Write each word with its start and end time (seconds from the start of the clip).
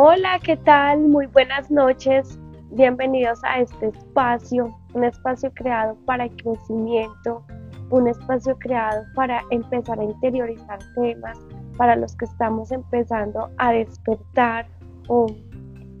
Hola, 0.00 0.38
¿qué 0.44 0.56
tal? 0.56 1.00
Muy 1.08 1.26
buenas 1.26 1.72
noches. 1.72 2.38
Bienvenidos 2.70 3.40
a 3.42 3.58
este 3.58 3.88
espacio, 3.88 4.72
un 4.94 5.02
espacio 5.02 5.52
creado 5.54 5.96
para 6.06 6.28
crecimiento, 6.28 7.44
un 7.90 8.06
espacio 8.06 8.56
creado 8.60 9.04
para 9.16 9.42
empezar 9.50 9.98
a 9.98 10.04
interiorizar 10.04 10.78
temas, 10.94 11.36
para 11.76 11.96
los 11.96 12.14
que 12.14 12.26
estamos 12.26 12.70
empezando 12.70 13.50
a 13.58 13.72
despertar 13.72 14.68
o 15.08 15.26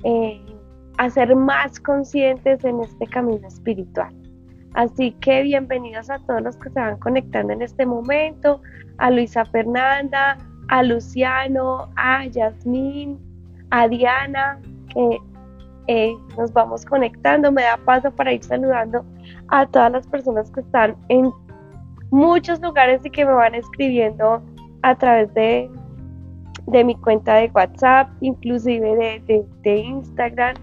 eh, 0.04 0.46
a 0.98 1.10
ser 1.10 1.34
más 1.34 1.80
conscientes 1.80 2.64
en 2.64 2.78
este 2.78 3.04
camino 3.08 3.48
espiritual. 3.48 4.14
Así 4.74 5.10
que 5.20 5.42
bienvenidos 5.42 6.08
a 6.08 6.20
todos 6.20 6.42
los 6.42 6.56
que 6.58 6.70
se 6.70 6.78
van 6.78 7.00
conectando 7.00 7.52
en 7.52 7.62
este 7.62 7.84
momento, 7.84 8.60
a 8.98 9.10
Luisa 9.10 9.44
Fernanda, 9.46 10.38
a 10.68 10.84
Luciano, 10.84 11.90
a 11.96 12.26
Yasmín, 12.26 13.27
a 13.70 13.88
Diana, 13.88 14.60
que 14.92 15.18
eh, 15.88 16.14
nos 16.36 16.52
vamos 16.52 16.84
conectando. 16.84 17.50
Me 17.50 17.62
da 17.62 17.76
paso 17.78 18.10
para 18.10 18.32
ir 18.32 18.44
saludando 18.44 19.04
a 19.48 19.66
todas 19.66 19.90
las 19.92 20.06
personas 20.06 20.50
que 20.50 20.60
están 20.60 20.96
en 21.08 21.32
muchos 22.10 22.60
lugares 22.60 23.04
y 23.04 23.10
que 23.10 23.24
me 23.24 23.32
van 23.32 23.54
escribiendo 23.54 24.42
a 24.82 24.94
través 24.94 25.32
de, 25.34 25.70
de 26.66 26.84
mi 26.84 26.94
cuenta 26.96 27.34
de 27.36 27.50
WhatsApp, 27.54 28.10
inclusive 28.20 29.22
de, 29.26 29.46
de, 29.62 29.76
Instagram, 29.76 30.56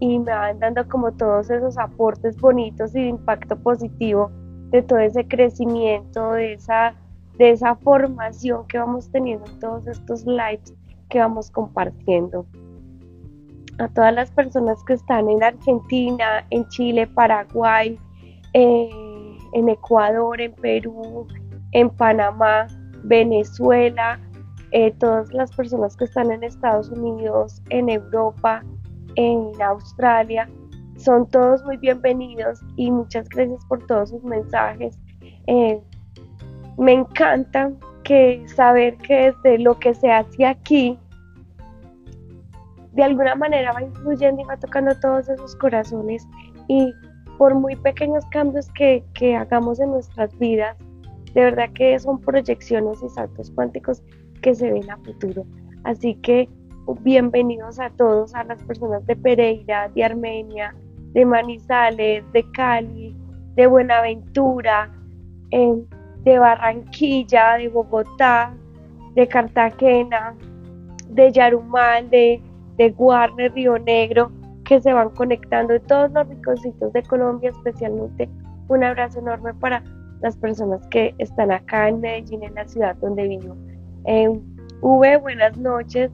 y 0.00 0.18
me 0.18 0.32
van 0.32 0.58
dando 0.58 0.86
como 0.88 1.12
todos 1.12 1.50
esos 1.50 1.78
aportes 1.78 2.36
bonitos 2.38 2.94
y 2.94 3.02
de 3.02 3.08
impacto 3.08 3.56
positivo 3.56 4.30
de 4.70 4.82
todo 4.82 4.98
ese 4.98 5.26
crecimiento, 5.28 6.32
de 6.32 6.54
esa, 6.54 6.94
de 7.38 7.50
esa 7.50 7.76
formación 7.76 8.66
que 8.66 8.78
vamos 8.78 9.10
teniendo 9.10 9.44
en 9.46 9.60
todos 9.60 9.86
estos 9.86 10.24
lives 10.24 10.74
que 11.12 11.18
vamos 11.18 11.50
compartiendo. 11.50 12.46
A 13.78 13.88
todas 13.88 14.14
las 14.14 14.30
personas 14.30 14.82
que 14.84 14.94
están 14.94 15.28
en 15.28 15.42
Argentina, 15.42 16.44
en 16.50 16.66
Chile, 16.68 17.06
Paraguay, 17.06 17.98
eh, 18.54 18.90
en 19.52 19.68
Ecuador, 19.68 20.40
en 20.40 20.52
Perú, 20.54 21.26
en 21.72 21.90
Panamá, 21.90 22.66
Venezuela, 23.04 24.18
eh, 24.70 24.90
todas 24.98 25.30
las 25.34 25.54
personas 25.54 25.96
que 25.96 26.04
están 26.04 26.30
en 26.32 26.42
Estados 26.42 26.88
Unidos, 26.90 27.60
en 27.68 27.90
Europa, 27.90 28.64
en 29.16 29.52
Australia, 29.60 30.48
son 30.96 31.28
todos 31.28 31.62
muy 31.64 31.76
bienvenidos 31.76 32.60
y 32.76 32.90
muchas 32.90 33.28
gracias 33.28 33.64
por 33.66 33.86
todos 33.86 34.10
sus 34.10 34.24
mensajes. 34.24 34.98
Eh, 35.46 35.78
me 36.78 36.92
encanta 36.92 37.70
que 38.04 38.42
saber 38.48 38.96
que 38.98 39.32
desde 39.32 39.58
lo 39.58 39.78
que 39.78 39.94
se 39.94 40.10
hace 40.10 40.46
aquí 40.46 40.98
de 42.92 43.02
alguna 43.02 43.34
manera 43.34 43.72
va 43.72 43.82
influyendo 43.82 44.42
y 44.42 44.44
va 44.44 44.56
tocando 44.56 44.94
todos 45.00 45.28
esos 45.28 45.56
corazones 45.56 46.26
y 46.68 46.92
por 47.38 47.54
muy 47.54 47.74
pequeños 47.76 48.24
cambios 48.26 48.70
que, 48.72 49.04
que 49.14 49.34
hagamos 49.34 49.80
en 49.80 49.90
nuestras 49.90 50.38
vidas, 50.38 50.76
de 51.34 51.44
verdad 51.44 51.70
que 51.74 51.98
son 51.98 52.20
proyecciones 52.20 53.02
y 53.02 53.08
saltos 53.08 53.50
cuánticos 53.52 54.02
que 54.42 54.54
se 54.54 54.70
ven 54.70 54.90
a 54.90 54.98
futuro. 54.98 55.44
Así 55.84 56.14
que 56.16 56.48
bienvenidos 57.00 57.80
a 57.80 57.90
todos, 57.90 58.34
a 58.34 58.44
las 58.44 58.62
personas 58.64 59.04
de 59.06 59.16
Pereira, 59.16 59.88
de 59.88 60.04
Armenia, 60.04 60.74
de 61.12 61.24
Manizales, 61.24 62.24
de 62.32 62.44
Cali, 62.52 63.16
de 63.54 63.66
Buenaventura, 63.66 64.90
de 65.50 66.38
Barranquilla, 66.38 67.54
de 67.58 67.68
Bogotá, 67.68 68.54
de 69.14 69.26
Cartagena, 69.26 70.34
de 71.08 71.32
Yarumal, 71.32 72.08
de 72.10 72.42
de 72.76 72.90
Guarne, 72.90 73.48
Río 73.50 73.78
Negro, 73.78 74.30
que 74.64 74.80
se 74.80 74.92
van 74.92 75.10
conectando 75.10 75.74
en 75.74 75.82
todos 75.82 76.10
los 76.12 76.28
rinconcitos 76.28 76.92
de 76.92 77.02
Colombia, 77.02 77.50
especialmente 77.50 78.28
un 78.68 78.84
abrazo 78.84 79.18
enorme 79.18 79.52
para 79.54 79.82
las 80.20 80.36
personas 80.36 80.86
que 80.88 81.14
están 81.18 81.50
acá 81.50 81.88
en 81.88 82.00
Medellín, 82.00 82.42
en 82.44 82.54
la 82.54 82.66
ciudad 82.66 82.96
donde 82.96 83.28
vivo. 83.28 83.56
Eh, 84.06 84.28
v, 84.80 85.16
buenas 85.16 85.56
noches. 85.56 86.10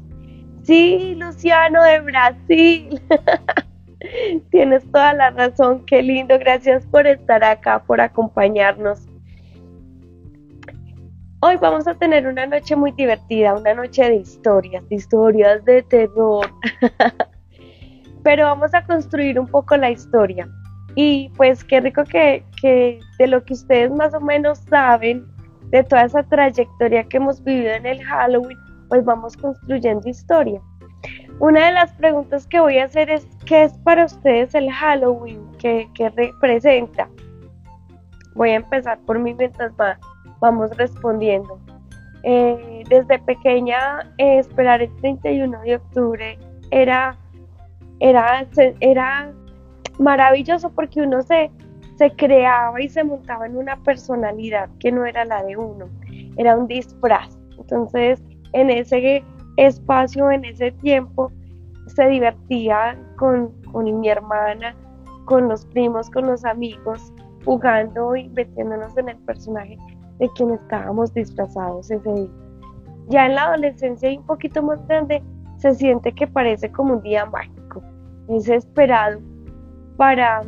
Sí, 0.62 1.14
Luciano 1.16 1.82
de 1.82 2.00
Brasil. 2.00 3.00
Tienes 4.50 4.84
toda 4.90 5.12
la 5.12 5.30
razón, 5.30 5.84
qué 5.86 6.02
lindo. 6.02 6.38
Gracias 6.38 6.86
por 6.86 7.06
estar 7.06 7.44
acá, 7.44 7.82
por 7.84 8.00
acompañarnos. 8.00 9.06
Hoy 11.40 11.54
vamos 11.56 11.86
a 11.86 11.94
tener 11.94 12.26
una 12.26 12.46
noche 12.46 12.74
muy 12.74 12.90
divertida, 12.90 13.54
una 13.54 13.72
noche 13.72 14.02
de 14.02 14.16
historias, 14.16 14.88
de 14.88 14.96
historias 14.96 15.64
de 15.64 15.84
terror. 15.84 16.44
Pero 18.24 18.46
vamos 18.46 18.74
a 18.74 18.84
construir 18.84 19.38
un 19.38 19.46
poco 19.46 19.76
la 19.76 19.88
historia. 19.88 20.48
Y 20.96 21.28
pues 21.36 21.62
qué 21.62 21.80
rico 21.80 22.02
que, 22.02 22.44
de 22.62 23.26
lo 23.28 23.44
que 23.44 23.52
ustedes 23.52 23.92
más 23.92 24.14
o 24.14 24.20
menos 24.20 24.58
saben, 24.68 25.28
de 25.70 25.84
toda 25.84 26.06
esa 26.06 26.24
trayectoria 26.24 27.04
que 27.04 27.18
hemos 27.18 27.44
vivido 27.44 27.70
en 27.70 27.86
el 27.86 28.02
Halloween, 28.02 28.58
pues 28.88 29.04
vamos 29.04 29.36
construyendo 29.36 30.08
historia. 30.08 30.60
Una 31.38 31.66
de 31.66 31.72
las 31.72 31.92
preguntas 31.92 32.48
que 32.48 32.58
voy 32.58 32.78
a 32.78 32.86
hacer 32.86 33.10
es, 33.10 33.28
¿qué 33.46 33.62
es 33.62 33.78
para 33.84 34.06
ustedes 34.06 34.56
el 34.56 34.72
Halloween? 34.72 35.40
¿Qué, 35.60 35.88
qué 35.94 36.08
representa? 36.08 37.08
Voy 38.34 38.50
a 38.50 38.56
empezar 38.56 38.98
por 39.06 39.20
mí 39.20 39.34
mientras 39.34 39.72
va 39.80 39.96
vamos 40.40 40.76
respondiendo. 40.76 41.58
Eh, 42.22 42.82
desde 42.88 43.18
pequeña, 43.20 44.00
eh, 44.18 44.38
esperar 44.38 44.82
el 44.82 44.94
31 44.96 45.60
de 45.62 45.76
octubre 45.76 46.38
era, 46.70 47.16
era, 48.00 48.46
era 48.80 49.32
maravilloso 49.98 50.70
porque 50.70 51.00
uno 51.02 51.22
se, 51.22 51.50
se 51.96 52.10
creaba 52.12 52.80
y 52.80 52.88
se 52.88 53.04
montaba 53.04 53.46
en 53.46 53.56
una 53.56 53.76
personalidad 53.82 54.68
que 54.80 54.90
no 54.90 55.06
era 55.06 55.24
la 55.24 55.42
de 55.44 55.56
uno, 55.56 55.88
era 56.36 56.56
un 56.56 56.66
disfraz. 56.66 57.38
Entonces, 57.56 58.22
en 58.52 58.70
ese 58.70 59.22
espacio, 59.56 60.30
en 60.30 60.44
ese 60.44 60.72
tiempo, 60.72 61.30
se 61.86 62.08
divertía 62.08 62.98
con, 63.16 63.50
con 63.72 64.00
mi 64.00 64.08
hermana, 64.08 64.74
con 65.24 65.48
los 65.48 65.64
primos, 65.66 66.10
con 66.10 66.26
los 66.26 66.44
amigos, 66.44 67.12
jugando 67.44 68.16
y 68.16 68.28
metiéndonos 68.30 68.96
en 68.96 69.08
el 69.10 69.16
personaje 69.18 69.78
de 70.18 70.28
quien 70.30 70.50
estábamos 70.50 71.12
disfrazados 71.14 71.90
ese 71.90 72.12
día. 72.12 72.28
Ya 73.08 73.26
en 73.26 73.34
la 73.34 73.44
adolescencia 73.44 74.10
y 74.10 74.18
un 74.18 74.26
poquito 74.26 74.62
más 74.62 74.86
grande 74.86 75.22
se 75.58 75.74
siente 75.74 76.12
que 76.12 76.26
parece 76.26 76.70
como 76.70 76.94
un 76.94 77.02
día 77.02 77.26
mágico, 77.26 77.82
es 78.28 78.48
esperado 78.48 79.20
para 79.96 80.42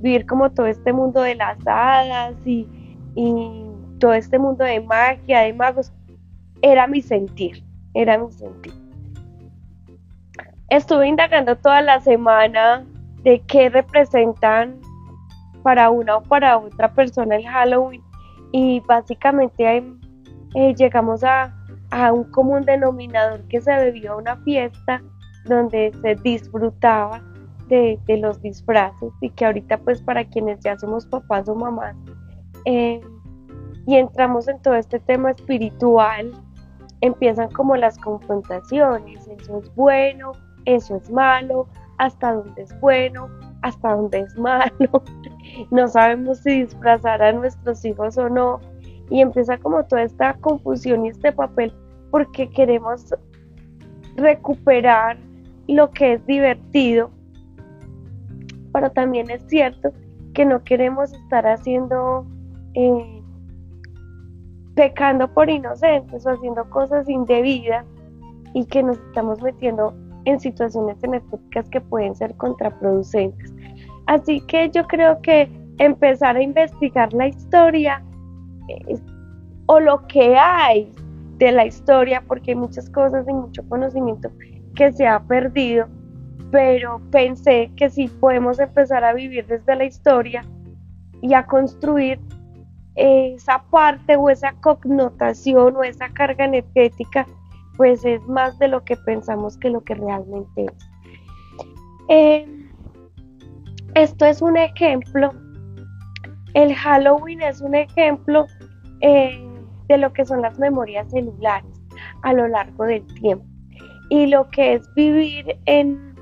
vivir 0.00 0.26
como 0.26 0.50
todo 0.50 0.66
este 0.66 0.92
mundo 0.92 1.20
de 1.22 1.34
las 1.34 1.58
hadas 1.66 2.34
y, 2.46 2.68
y 3.14 3.66
todo 3.98 4.12
este 4.12 4.38
mundo 4.38 4.64
de 4.64 4.80
magia, 4.80 5.40
de 5.40 5.52
magos. 5.52 5.92
Era 6.62 6.86
mi 6.86 7.02
sentir, 7.02 7.64
era 7.94 8.16
mi 8.18 8.30
sentir. 8.32 8.72
Estuve 10.70 11.08
indagando 11.08 11.56
toda 11.56 11.82
la 11.82 12.00
semana 12.00 12.84
de 13.22 13.40
qué 13.40 13.68
representan 13.68 14.80
para 15.62 15.90
una 15.90 16.16
o 16.16 16.22
para 16.22 16.58
otra 16.58 16.92
persona 16.92 17.36
el 17.36 17.46
Halloween 17.46 18.03
y 18.56 18.78
básicamente 18.86 19.84
eh, 20.54 20.74
llegamos 20.76 21.24
a, 21.24 21.52
un 22.12 22.24
común 22.30 22.62
denominador 22.62 23.42
que 23.48 23.60
se 23.60 23.74
bebió 23.74 24.12
a 24.12 24.16
una 24.16 24.36
fiesta 24.38 25.02
donde 25.44 25.92
se 26.00 26.14
disfrutaba 26.16 27.20
de, 27.68 27.98
los 28.20 28.40
disfraces 28.42 29.12
y 29.20 29.30
que 29.30 29.46
ahorita 29.46 29.78
pues 29.78 30.00
para 30.02 30.24
quienes 30.24 30.60
ya 30.60 30.78
somos 30.78 31.04
papás 31.06 31.48
o 31.48 31.54
mamás 31.56 31.96
eh, 32.64 33.00
y 33.86 33.96
entramos 33.96 34.46
en 34.46 34.60
todo 34.62 34.74
este 34.74 35.00
tema 35.00 35.32
espiritual, 35.32 36.32
empiezan 37.00 37.50
como 37.50 37.76
las 37.76 37.98
confrontaciones, 37.98 39.26
eso 39.26 39.58
es 39.58 39.74
bueno, 39.74 40.30
eso 40.64 40.96
es 40.96 41.10
malo, 41.10 41.66
hasta 41.98 42.32
dónde 42.34 42.62
es 42.62 42.80
bueno, 42.80 43.28
hasta 43.64 43.94
dónde 43.94 44.20
es 44.20 44.38
malo, 44.38 45.02
no 45.70 45.88
sabemos 45.88 46.38
si 46.38 46.64
disfrazar 46.64 47.22
a 47.22 47.32
nuestros 47.32 47.82
hijos 47.84 48.18
o 48.18 48.28
no, 48.28 48.60
y 49.08 49.20
empieza 49.20 49.56
como 49.58 49.84
toda 49.84 50.02
esta 50.02 50.34
confusión 50.34 51.06
y 51.06 51.08
este 51.08 51.32
papel 51.32 51.72
porque 52.10 52.48
queremos 52.50 53.14
recuperar 54.16 55.16
lo 55.66 55.90
que 55.90 56.14
es 56.14 56.26
divertido, 56.26 57.10
pero 58.72 58.90
también 58.90 59.30
es 59.30 59.42
cierto 59.48 59.92
que 60.34 60.44
no 60.44 60.62
queremos 60.62 61.12
estar 61.12 61.46
haciendo, 61.46 62.26
eh, 62.74 63.22
pecando 64.74 65.32
por 65.32 65.48
inocentes 65.48 66.26
o 66.26 66.30
haciendo 66.30 66.68
cosas 66.68 67.08
indebidas 67.08 67.86
y 68.52 68.66
que 68.66 68.82
nos 68.82 68.98
estamos 68.98 69.40
metiendo 69.42 69.94
en 70.24 70.40
situaciones 70.40 71.02
energéticas 71.02 71.68
que 71.70 71.80
pueden 71.80 72.14
ser 72.14 72.34
contraproducentes. 72.36 73.53
Así 74.06 74.40
que 74.42 74.70
yo 74.70 74.86
creo 74.86 75.20
que 75.22 75.50
empezar 75.78 76.36
a 76.36 76.42
investigar 76.42 77.12
la 77.12 77.28
historia 77.28 78.02
o 79.66 79.80
lo 79.80 80.06
que 80.06 80.36
hay 80.36 80.92
de 81.38 81.52
la 81.52 81.66
historia, 81.66 82.22
porque 82.26 82.52
hay 82.52 82.56
muchas 82.56 82.88
cosas 82.90 83.26
y 83.28 83.32
mucho 83.32 83.66
conocimiento 83.68 84.30
que 84.74 84.92
se 84.92 85.06
ha 85.06 85.20
perdido, 85.20 85.88
pero 86.50 87.00
pensé 87.10 87.70
que 87.76 87.90
si 87.90 88.08
podemos 88.08 88.58
empezar 88.58 89.04
a 89.04 89.12
vivir 89.12 89.46
desde 89.46 89.74
la 89.74 89.84
historia 89.84 90.44
y 91.22 91.34
a 91.34 91.46
construir 91.46 92.20
esa 92.94 93.64
parte 93.70 94.16
o 94.16 94.30
esa 94.30 94.52
connotación 94.60 95.76
o 95.76 95.82
esa 95.82 96.08
carga 96.10 96.44
energética, 96.44 97.26
pues 97.76 98.04
es 98.04 98.22
más 98.28 98.58
de 98.58 98.68
lo 98.68 98.84
que 98.84 98.96
pensamos 98.96 99.56
que 99.56 99.70
lo 99.70 99.82
que 99.82 99.94
realmente 99.94 100.66
es. 100.66 100.72
Eh, 102.08 102.63
esto 103.94 104.26
es 104.26 104.42
un 104.42 104.56
ejemplo, 104.56 105.32
el 106.54 106.74
Halloween 106.74 107.42
es 107.42 107.60
un 107.60 107.74
ejemplo 107.74 108.46
eh, 109.00 109.40
de 109.88 109.98
lo 109.98 110.12
que 110.12 110.24
son 110.24 110.42
las 110.42 110.58
memorias 110.58 111.10
celulares 111.10 111.82
a 112.22 112.32
lo 112.32 112.48
largo 112.48 112.84
del 112.84 113.04
tiempo. 113.14 113.44
Y 114.10 114.26
lo 114.26 114.50
que 114.50 114.74
es 114.74 114.94
vivir 114.94 115.56
en 115.66 116.14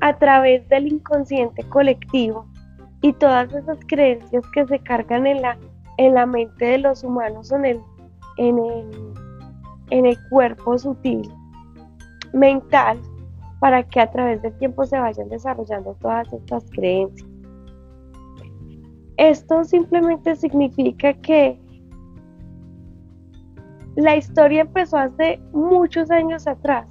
a 0.00 0.16
través 0.16 0.68
del 0.68 0.86
inconsciente 0.86 1.62
colectivo 1.64 2.46
y 3.02 3.12
todas 3.14 3.52
esas 3.52 3.78
creencias 3.86 4.44
que 4.52 4.66
se 4.66 4.78
cargan 4.80 5.26
en 5.26 5.42
la, 5.42 5.58
en 5.96 6.14
la 6.14 6.26
mente 6.26 6.64
de 6.64 6.78
los 6.78 7.02
humanos 7.02 7.50
en 7.52 7.64
el, 7.64 7.80
en 8.36 8.58
el, 8.58 9.14
en 9.90 10.06
el 10.06 10.18
cuerpo 10.28 10.78
sutil, 10.78 11.28
mental, 12.32 13.00
para 13.60 13.82
que 13.82 14.00
a 14.00 14.10
través 14.10 14.40
del 14.42 14.56
tiempo 14.58 14.84
se 14.86 14.98
vayan 14.98 15.28
desarrollando 15.28 15.94
todas 16.00 16.32
estas 16.32 16.64
creencias. 16.70 17.28
Esto 19.16 19.64
simplemente 19.64 20.36
significa 20.36 21.12
que 21.14 21.58
la 23.96 24.16
historia 24.16 24.60
empezó 24.60 24.96
hace 24.96 25.40
muchos 25.52 26.08
años 26.10 26.46
atrás 26.46 26.86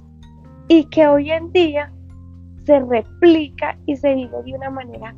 y 0.68 0.84
que 0.84 1.06
hoy 1.06 1.30
en 1.30 1.50
día 1.52 1.90
se 2.64 2.80
replica 2.80 3.78
y 3.86 3.96
se 3.96 4.14
vive 4.14 4.42
de 4.42 4.54
una 4.54 4.68
manera 4.68 5.14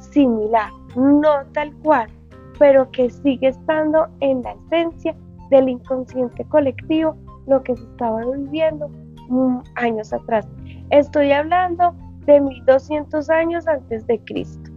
similar, 0.00 0.72
no 0.96 1.46
tal 1.52 1.72
cual, 1.84 2.10
pero 2.58 2.90
que 2.90 3.08
sigue 3.08 3.48
estando 3.48 4.08
en 4.18 4.42
la 4.42 4.56
esencia 4.66 5.14
del 5.50 5.68
inconsciente 5.68 6.44
colectivo, 6.46 7.16
lo 7.46 7.62
que 7.62 7.76
se 7.76 7.84
estaba 7.84 8.24
viviendo 8.24 8.88
mm, 9.28 9.58
años 9.76 10.12
atrás. 10.12 10.46
Estoy 10.90 11.32
hablando 11.32 11.94
de 12.24 12.40
1200 12.40 13.28
años 13.28 13.66
antes 13.68 14.06
de 14.06 14.18
Cristo, 14.24 14.70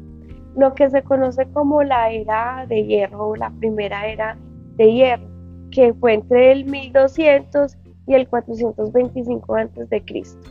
lo 0.58 0.74
que 0.74 0.90
se 0.90 1.02
conoce 1.04 1.46
como 1.54 1.84
la 1.84 2.12
era 2.12 2.66
de 2.68 2.86
hierro 2.86 3.30
o 3.30 3.36
la 3.36 3.50
primera 3.60 4.08
era 4.08 4.38
de 4.76 4.92
hierro, 4.92 5.28
que 5.72 5.94
fue 5.94 6.16
entre 6.16 6.52
el 6.52 6.66
1200 6.66 7.78
y 8.08 8.14
el 8.14 8.28
425 8.28 9.56
antes 9.56 9.90
de 9.90 10.04
Cristo. 10.04 10.50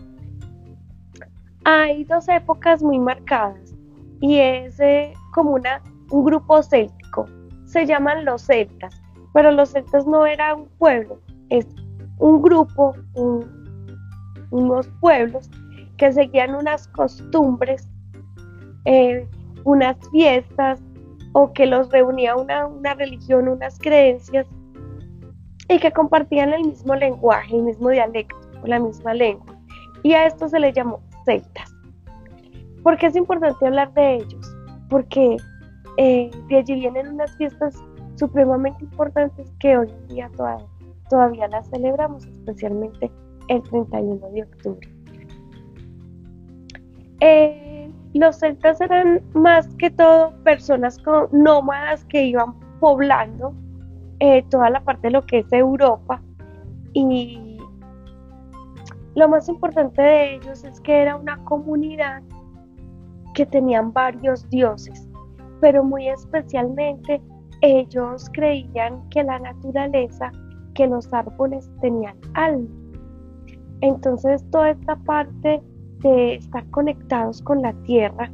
Hay 1.65 2.05
dos 2.05 2.27
épocas 2.29 2.83
muy 2.83 2.99
marcadas 2.99 3.75
y 4.21 4.39
es 4.39 4.81
eh, 4.81 5.13
como 5.35 5.53
una, 5.53 5.83
un 6.11 6.25
grupo 6.25 6.63
céltico. 6.63 7.27
Se 7.67 7.85
llaman 7.85 8.25
los 8.25 8.47
celtas, 8.47 8.99
pero 9.35 9.51
los 9.51 9.73
celtas 9.73 10.07
no 10.07 10.25
era 10.25 10.55
un 10.55 10.69
pueblo, 10.79 11.21
es 11.51 11.67
un 12.19 12.41
grupo, 12.41 12.95
un, 13.15 13.60
unos 14.51 14.89
pueblos 15.01 15.51
que 15.97 16.13
seguían 16.13 16.55
unas 16.55 16.89
costumbres, 16.89 17.89
eh, 18.85 19.29
unas 19.65 19.97
fiestas 20.11 20.81
o 21.33 21.53
que 21.53 21.67
los 21.67 21.91
reunía 21.91 22.37
una, 22.37 22.67
una 22.67 22.95
religión, 22.95 23.49
unas 23.49 23.79
creencias 23.79 24.47
y 25.69 25.79
que 25.79 25.93
compartían 25.93 26.53
el 26.53 26.65
mismo 26.65 26.95
lenguaje, 26.95 27.57
el 27.57 27.63
mismo 27.63 27.91
dialecto, 27.91 28.37
la 28.65 28.79
misma 28.79 29.15
lengua. 29.15 29.57
Y 30.03 30.15
a 30.15 30.27
esto 30.27 30.49
se 30.49 30.59
le 30.59 30.73
llamó 30.73 31.01
celtas. 31.25 31.73
¿Por 32.83 32.97
qué 32.97 33.07
es 33.07 33.17
importante 33.17 33.67
hablar 33.67 33.93
de 33.93 34.17
ellos? 34.17 34.57
Porque 34.89 35.37
eh, 35.99 36.31
de 36.49 36.57
allí 36.57 36.75
vienen 36.75 37.09
unas 37.09 37.37
fiestas 37.37 37.77
supremamente 38.17 38.85
importantes 38.85 39.53
que 39.59 39.77
hoy 39.77 39.91
en 39.91 40.09
día 40.09 40.31
todavía, 40.37 40.67
todavía 41.09 41.49
las 41.49 41.69
celebramos, 41.69 42.27
especialmente 42.27 43.11
el 43.51 43.63
31 43.65 44.31
de 44.31 44.43
octubre. 44.45 44.89
Eh, 47.21 47.93
los 48.15 48.39
celtas 48.39 48.81
eran 48.81 49.23
más 49.35 49.69
que 49.75 49.91
todo 49.91 50.33
personas 50.45 50.99
nómadas 51.33 52.05
que 52.07 52.25
iban 52.25 52.59
poblando 52.79 53.55
eh, 54.21 54.43
toda 54.51 54.71
la 54.71 54.83
parte 54.83 55.09
de 55.09 55.11
lo 55.13 55.27
que 55.27 55.41
es 55.41 55.53
Europa 55.53 56.23
y 56.93 57.59
lo 59.17 59.29
más 59.29 59.49
importante 59.49 60.01
de 60.01 60.37
ellos 60.37 60.65
es 60.65 60.81
que 60.81 61.03
era 61.03 61.17
una 61.17 61.37
comunidad 61.45 62.23
que 63.35 63.45
tenían 63.47 63.93
varios 63.93 64.49
dioses, 64.49 65.09
pero 65.61 65.85
muy 65.85 66.09
especialmente 66.09 67.21
ellos 67.61 68.31
creían 68.33 69.09
que 69.11 69.25
la 69.25 69.39
naturaleza, 69.41 70.31
que 70.75 70.87
los 70.87 71.13
árboles 71.13 71.69
tenían 71.81 72.17
alma 72.35 72.80
entonces 73.81 74.45
toda 74.51 74.71
esta 74.71 74.97
parte 74.97 75.63
de 76.03 76.35
estar 76.35 76.69
conectados 76.71 77.43
con 77.43 77.63
la 77.63 77.73
tierra 77.83 78.31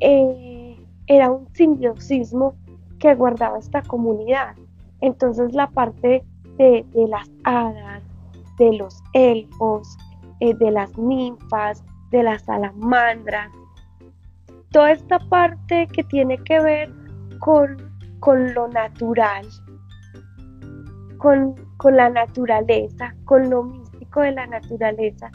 eh, 0.00 0.76
era 1.06 1.30
un 1.30 1.48
simbiosismo 1.54 2.54
que 2.98 3.14
guardaba 3.14 3.58
esta 3.58 3.82
comunidad. 3.82 4.54
Entonces 5.00 5.52
la 5.54 5.68
parte 5.70 6.24
de, 6.56 6.84
las 7.08 7.30
hadas, 7.44 8.02
de 8.58 8.72
los 8.76 9.02
elfos, 9.12 9.96
eh, 10.40 10.54
de 10.54 10.70
las 10.70 10.96
ninfas, 10.98 11.84
de 12.10 12.22
las 12.22 12.42
salamandras, 12.42 13.50
toda 14.70 14.92
esta 14.92 15.18
parte 15.18 15.86
que 15.86 16.02
tiene 16.04 16.36
que 16.38 16.60
ver 16.60 16.92
con, 17.38 17.76
con 18.20 18.52
lo 18.54 18.68
natural, 18.68 19.46
con, 21.18 21.54
con 21.76 21.96
la 21.96 22.10
naturaleza, 22.10 23.14
con 23.24 23.48
lo 23.48 23.62
mismo 23.62 23.87
de 24.16 24.32
la 24.32 24.46
naturaleza 24.46 25.30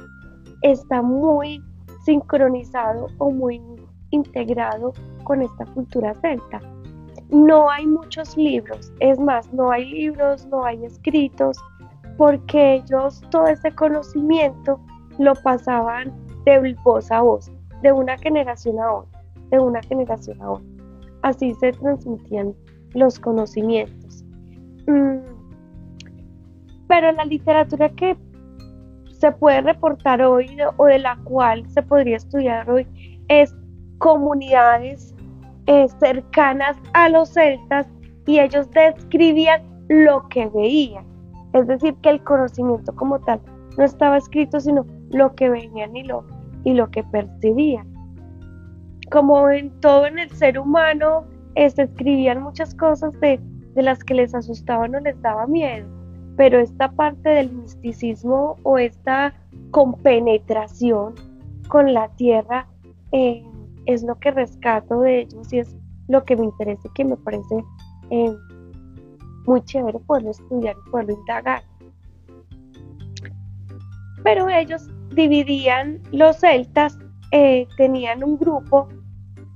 está 0.62 1.02
muy 1.02 1.64
sincronizado 2.04 3.08
o 3.18 3.32
muy 3.32 3.62
integrado 4.10 4.94
con 5.24 5.42
esta 5.42 5.66
cultura 5.68 6.14
celta. 6.16 6.60
No 7.30 7.70
hay 7.70 7.88
muchos 7.88 8.36
libros, 8.38 8.92
es 9.00 9.20
más, 9.20 9.52
no 9.54 9.72
hay 9.72 9.90
libros, 9.90 10.46
no 10.48 10.66
hay 10.66 10.86
escritos, 10.86 11.58
porque 12.18 12.76
ellos 12.76 13.22
todo 13.32 13.48
ese 13.48 13.72
conocimiento 13.72 14.80
lo 15.18 15.34
pasaban 15.36 16.14
de 16.46 16.76
voz 16.84 17.12
a 17.12 17.22
voz, 17.22 17.52
de 17.82 17.92
una 17.92 18.18
generación 18.18 18.80
a 18.80 18.94
otra, 18.94 19.24
de 19.50 19.60
una 19.60 19.82
generación 19.82 20.42
a 20.42 20.52
otra. 20.52 20.68
Así 21.22 21.54
se 21.56 21.72
transmitían 21.72 22.54
los 22.94 23.20
conocimientos. 23.20 24.24
Mm, 24.86 25.20
pero 26.88 27.12
la 27.14 27.26
literatura 27.26 27.90
que 27.90 28.16
se 29.24 29.32
puede 29.32 29.62
reportar 29.62 30.22
hoy 30.22 30.58
o 30.76 30.86
de 30.86 31.00
la 31.00 31.16
cual 31.24 31.66
se 31.70 31.82
podría 31.82 32.18
estudiar 32.18 32.70
hoy 32.70 32.86
es 33.30 33.56
comunidades 34.00 35.16
eh, 35.68 35.88
cercanas 35.98 36.76
a 36.92 37.08
los 37.08 37.30
celtas 37.30 37.88
y 38.28 38.40
ellos 38.40 38.70
describían 38.72 39.62
lo 39.88 40.28
que 40.28 40.48
veían. 40.48 41.06
Es 41.54 41.68
decir, 41.68 41.96
que 42.02 42.10
el 42.10 42.22
conocimiento 42.26 42.94
como 42.96 43.18
tal 43.20 43.40
no 43.78 43.86
estaba 43.86 44.18
escrito, 44.18 44.60
sino 44.60 44.86
lo 45.12 45.34
que 45.36 45.50
veían 45.50 45.96
y 45.96 46.04
lo, 46.04 46.26
y 46.66 46.74
lo 46.74 46.92
que 46.92 47.06
percibían. 47.06 47.88
Como 49.10 49.50
en 49.52 49.70
todo 49.80 50.06
en 50.06 50.20
el 50.20 50.32
ser 50.32 50.60
humano, 50.60 51.24
eh, 51.56 51.70
se 51.70 51.84
escribían 51.84 52.44
muchas 52.44 52.76
cosas 52.76 53.18
de, 53.22 53.40
de 53.74 53.84
las 53.84 54.04
que 54.04 54.16
les 54.16 54.36
asustaban 54.36 54.94
o 54.96 55.00
les 55.00 55.22
daba 55.22 55.48
miedo 55.48 56.03
pero 56.36 56.60
esta 56.60 56.92
parte 56.92 57.30
del 57.30 57.52
misticismo 57.52 58.58
o 58.64 58.78
esta 58.78 59.34
compenetración 59.72 61.16
con 61.68 61.94
la 61.94 62.10
tierra 62.16 62.68
eh, 63.12 63.44
es 63.86 64.04
lo 64.04 64.16
que 64.20 64.32
rescato 64.32 65.02
de 65.02 65.22
ellos 65.22 65.52
y 65.54 65.60
es 65.60 65.76
lo 66.08 66.24
que 66.26 66.36
me 66.36 66.46
interesa 66.46 66.82
y 66.86 66.94
que 66.94 67.06
me 67.06 67.18
parece 67.18 67.64
eh, 68.10 68.36
muy 69.46 69.62
chévere 69.64 70.00
poderlo 70.00 70.32
estudiar 70.32 70.76
y 70.86 70.90
poderlo 70.90 71.14
indagar. 71.14 71.64
Pero 74.24 74.50
ellos 74.50 74.88
dividían, 75.14 76.02
los 76.12 76.38
celtas 76.38 76.98
eh, 77.32 77.68
tenían 77.78 78.24
un 78.24 78.38
grupo, 78.38 78.88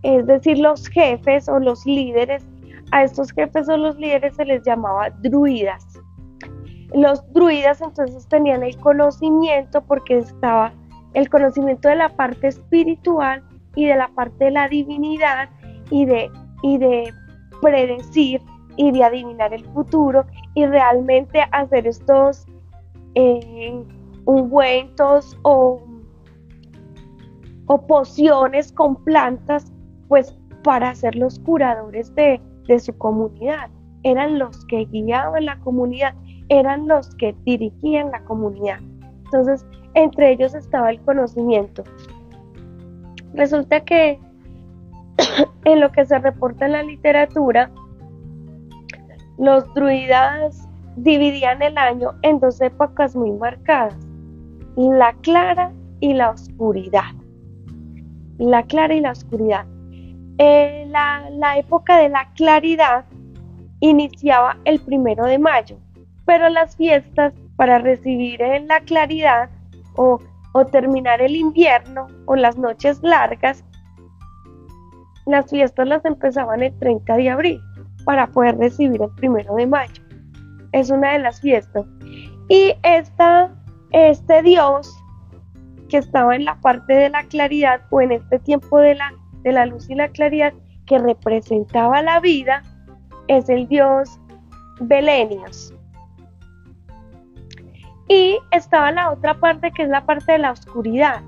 es 0.04 0.28
decir, 0.28 0.60
los 0.60 0.88
jefes 0.88 1.48
o 1.48 1.60
los 1.60 1.86
líderes, 1.86 2.46
a 2.92 3.04
estos 3.04 3.32
jefes 3.32 3.68
o 3.70 3.78
los 3.78 3.98
líderes 3.98 4.36
se 4.36 4.46
les 4.46 4.64
llamaba 4.64 5.10
druidas 5.10 5.97
los 6.94 7.22
druidas 7.34 7.82
entonces 7.82 8.28
tenían 8.28 8.64
el 8.64 8.78
conocimiento 8.78 9.82
porque 9.84 10.20
estaba 10.20 10.74
el 11.14 11.30
conocimiento 11.30 11.90
de 11.90 11.96
la 11.96 12.10
parte 12.10 12.48
espiritual 12.48 13.44
y 13.76 13.86
de 13.86 13.96
la 13.96 14.08
parte 14.10 14.46
de 14.46 14.52
la 14.52 14.68
divinidad 14.68 15.50
y 15.90 16.06
de, 16.06 16.30
y 16.64 16.78
de 16.78 17.14
predecir 17.62 18.42
y 18.76 18.92
de 18.92 19.04
adivinar 19.04 19.54
el 19.54 19.66
futuro 19.66 20.26
y 20.54 20.66
realmente 20.66 21.42
hacer 21.52 21.88
estos, 21.88 22.46
eh, 23.16 23.84
ungüentos 24.26 25.38
o, 25.44 25.82
o 27.66 27.88
pociones 27.88 28.72
con 28.72 28.96
plantas, 29.04 29.72
pues 30.08 30.38
para 30.64 30.94
ser 30.94 31.16
los 31.16 31.40
curadores 31.40 32.14
de, 32.14 32.40
de 32.68 32.80
su 32.80 32.96
comunidad. 32.98 33.70
Eran 34.04 34.38
los 34.38 34.66
que 34.66 34.86
guiaban 34.86 35.46
la 35.46 35.58
comunidad, 35.60 36.14
eran 36.50 36.88
los 36.88 37.14
que 37.16 37.36
dirigían 37.44 38.12
la 38.12 38.22
comunidad. 38.24 38.80
Entonces, 39.26 39.66
entre 39.94 40.32
ellos 40.32 40.54
estaba 40.54 40.90
el 40.90 41.02
conocimiento. 41.02 41.84
Resulta 43.34 43.82
que 43.82 44.20
en 45.66 45.80
lo 45.80 45.92
que 45.92 46.06
se 46.06 46.18
reporta 46.20 46.66
en 46.66 46.72
la 46.74 46.84
literatura, 46.84 47.70
los 49.38 49.72
druidas 49.74 50.68
dividían 50.96 51.62
el 51.62 51.78
año 51.78 52.14
en 52.24 52.40
dos 52.40 52.60
épocas 52.62 53.16
muy 53.16 53.32
marcadas, 53.32 53.96
la 54.76 55.14
clara 55.22 55.72
y 56.00 56.14
la 56.14 56.32
oscuridad. 56.32 57.12
La 58.38 58.64
clara 58.64 58.94
y 58.94 59.02
la 59.02 59.12
oscuridad. 59.12 59.66
Eh, 60.38 60.86
la, 60.90 61.30
la 61.32 61.58
época 61.58 61.98
de 61.98 62.10
la 62.10 62.32
claridad 62.36 63.06
iniciaba 63.80 64.58
el 64.66 64.80
primero 64.80 65.26
de 65.26 65.40
mayo, 65.40 65.78
pero 66.28 66.50
las 66.50 66.76
fiestas 66.76 67.34
para 67.56 67.80
recibir 67.80 68.40
en 68.42 68.68
la 68.68 68.82
claridad 68.82 69.50
o, 69.96 70.20
terminar 70.72 71.22
el 71.22 71.36
invierno 71.36 72.08
o 72.26 72.36
las 72.36 72.58
noches 72.58 73.00
largas, 73.04 73.64
las 75.28 75.48
fiestas 75.52 75.88
las 75.88 76.04
empezaban 76.04 76.64
el 76.64 76.76
30 76.80 77.16
de 77.16 77.30
abril 77.30 77.62
para 78.06 78.26
poder 78.26 78.58
recibir 78.58 79.00
el 79.02 79.10
primero 79.12 79.54
de 79.56 79.68
mayo. 79.68 80.02
Es 80.72 80.90
una 80.90 81.14
de 81.14 81.20
las 81.20 81.42
fiestas. 81.42 81.86
Y 82.50 82.74
esta, 82.82 83.52
este 83.92 84.42
Dios 84.42 84.92
que 85.90 85.98
estaba 85.98 86.36
en 86.36 86.46
la 86.46 86.60
parte 86.60 86.92
de 86.92 87.10
la 87.12 87.24
claridad 87.26 87.82
o 87.92 88.02
en 88.02 88.14
este 88.14 88.40
tiempo 88.40 88.80
de 88.80 88.96
la, 88.96 89.14
de 89.44 89.52
la 89.52 89.68
luz 89.68 89.88
y 89.92 89.96
la 89.96 90.10
claridad 90.10 90.54
que 90.88 90.98
representaba 90.98 92.02
la 92.02 92.20
vida, 92.20 92.64
es 93.28 93.48
el 93.48 93.68
Dios 93.68 94.20
Belenios. 94.80 95.77
Y 98.10 98.40
estaba 98.52 98.92
la 98.92 99.12
otra 99.12 99.34
parte 99.40 99.72
que 99.72 99.84
es 99.84 99.90
la 99.90 100.06
parte 100.06 100.34
de 100.34 100.38
la 100.40 100.52
oscuridad, 100.52 101.22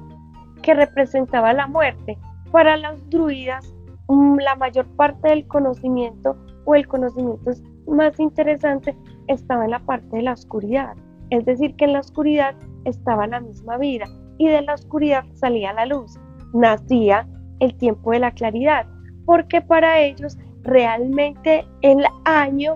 que 0.62 0.74
representaba 0.74 1.53
la 1.53 1.67
muerte. 1.67 2.17
Para 2.51 2.77
los 2.77 3.09
druidas, 3.09 3.74
mm, 4.07 4.38
la 4.39 4.55
mayor 4.55 4.88
parte 4.95 5.29
del 5.29 5.48
conocimiento 5.48 6.38
o 6.65 6.75
el 6.75 6.88
conocimiento 6.88 7.51
más 7.88 8.17
interesante 8.19 8.95
estaba 9.27 9.65
en 9.65 9.71
la 9.71 9.79
parte 9.79 10.17
de 10.17 10.24
la 10.24 10.33
oscuridad. 10.33 10.95
Es 11.31 11.45
decir, 11.45 11.75
que 11.75 11.86
en 11.86 11.93
la 11.93 12.00
oscuridad 12.00 12.55
estaba 12.86 13.27
la 13.27 13.41
misma 13.41 13.77
vida 13.77 14.05
y 14.38 14.48
de 14.48 14.62
la 14.62 14.74
oscuridad 14.74 15.25
salía 15.33 15.74
la 15.74 15.86
luz. 15.86 16.17
Nacía 16.53 17.27
el 17.59 17.75
tiempo 17.75 18.12
de 18.12 18.19
la 18.19 18.31
claridad, 18.31 18.88
porque 19.25 19.62
para 19.62 20.00
ellos 20.00 20.38
realmente 20.63 21.65
el 21.81 22.05
año 22.24 22.75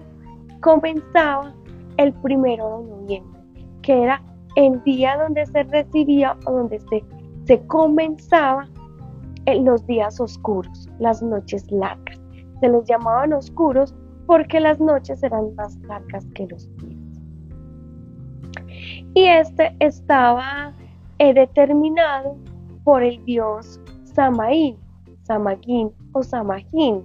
comenzaba 0.62 1.54
el 1.98 2.14
primero 2.14 2.80
de 2.80 2.90
noviembre 2.90 3.33
que 3.84 4.04
era 4.04 4.22
el 4.56 4.82
día 4.84 5.18
donde 5.18 5.46
se 5.46 5.64
recibía 5.64 6.36
o 6.46 6.52
donde 6.52 6.80
se, 6.80 7.04
se 7.46 7.68
comenzaba 7.68 8.68
en 9.46 9.66
los 9.66 9.86
días 9.86 10.20
oscuros, 10.20 10.90
las 11.00 11.22
noches 11.22 11.70
largas. 11.72 12.20
Se 12.60 12.70
les 12.70 12.86
llamaban 12.86 13.34
oscuros 13.34 13.94
porque 14.26 14.60
las 14.60 14.80
noches 14.80 15.22
eran 15.22 15.54
más 15.56 15.76
largas 15.82 16.26
que 16.34 16.48
los 16.48 16.70
días. 16.78 17.04
Y 19.14 19.26
este 19.26 19.76
estaba 19.80 20.74
eh, 21.20 21.34
determinado 21.34 22.36
por 22.84 23.04
el 23.04 23.24
dios 23.26 23.80
Samaín, 24.06 24.78
Samagín 25.24 25.92
o 26.14 26.24
Samagín. 26.24 27.04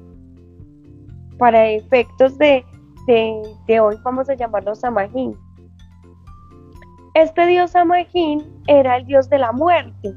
Para 1.38 1.68
efectos 1.68 2.36
de, 2.38 2.64
de, 3.06 3.42
de 3.66 3.80
hoy 3.80 3.96
vamos 4.04 4.28
a 4.28 4.34
llamarlo 4.34 4.74
Samagín. 4.74 5.36
Este 7.18 7.46
dios 7.48 7.72
Samhain 7.72 8.44
era 8.68 8.98
el 8.98 9.06
dios 9.06 9.28
de 9.28 9.38
la 9.38 9.50
muerte 9.50 10.14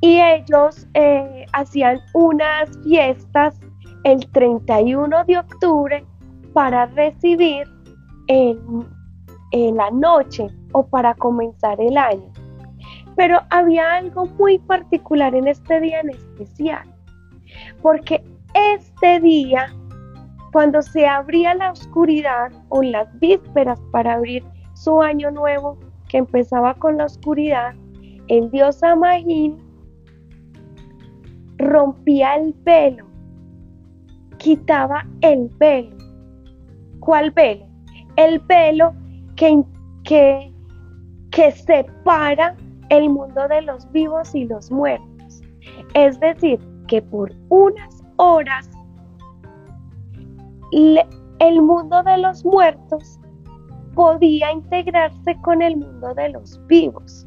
y 0.00 0.20
ellos 0.20 0.88
eh, 0.94 1.46
hacían 1.52 2.00
unas 2.14 2.68
fiestas 2.82 3.60
el 4.02 4.28
31 4.32 5.24
de 5.26 5.38
octubre 5.38 6.04
para 6.52 6.86
recibir 6.86 7.68
en, 8.26 8.88
la 9.76 9.88
noche 9.92 10.48
o 10.72 10.84
para 10.84 11.14
comenzar 11.14 11.80
el 11.80 11.96
año. 11.96 12.28
Pero 13.14 13.38
había 13.50 13.98
algo 13.98 14.26
muy 14.26 14.58
particular 14.58 15.32
en 15.32 15.46
este 15.46 15.80
día 15.80 16.00
en 16.00 16.10
especial, 16.10 16.92
porque 17.82 18.24
este 18.52 19.20
día, 19.20 19.72
cuando 20.52 20.82
se 20.82 21.06
abría 21.06 21.54
la 21.54 21.70
oscuridad 21.70 22.50
o 22.68 22.82
las 22.82 23.16
vísperas 23.20 23.78
para 23.92 24.14
abrir 24.14 24.42
su 24.78 25.02
año 25.02 25.30
nuevo 25.32 25.76
que 26.08 26.18
empezaba 26.18 26.74
con 26.74 26.96
la 26.96 27.06
oscuridad, 27.06 27.74
el 28.28 28.50
dios 28.50 28.82
Amagín 28.82 29.58
rompía 31.58 32.36
el 32.36 32.54
velo, 32.64 33.04
quitaba 34.38 35.04
el 35.22 35.50
velo. 35.58 35.96
¿Cuál 37.00 37.32
velo? 37.32 37.66
El 38.16 38.38
velo 38.40 38.94
que, 39.34 39.62
que, 40.04 40.52
que 41.32 41.50
separa 41.52 42.56
el 42.90 43.10
mundo 43.10 43.48
de 43.48 43.62
los 43.62 43.90
vivos 43.90 44.34
y 44.34 44.44
los 44.44 44.70
muertos. 44.70 45.42
Es 45.94 46.20
decir, 46.20 46.60
que 46.86 47.02
por 47.02 47.32
unas 47.48 48.02
horas 48.16 48.70
el 51.40 51.62
mundo 51.62 52.02
de 52.02 52.18
los 52.18 52.44
muertos 52.44 53.18
podía 53.98 54.52
integrarse 54.52 55.36
con 55.42 55.60
el 55.60 55.76
mundo 55.76 56.14
de 56.14 56.28
los 56.28 56.64
vivos. 56.68 57.26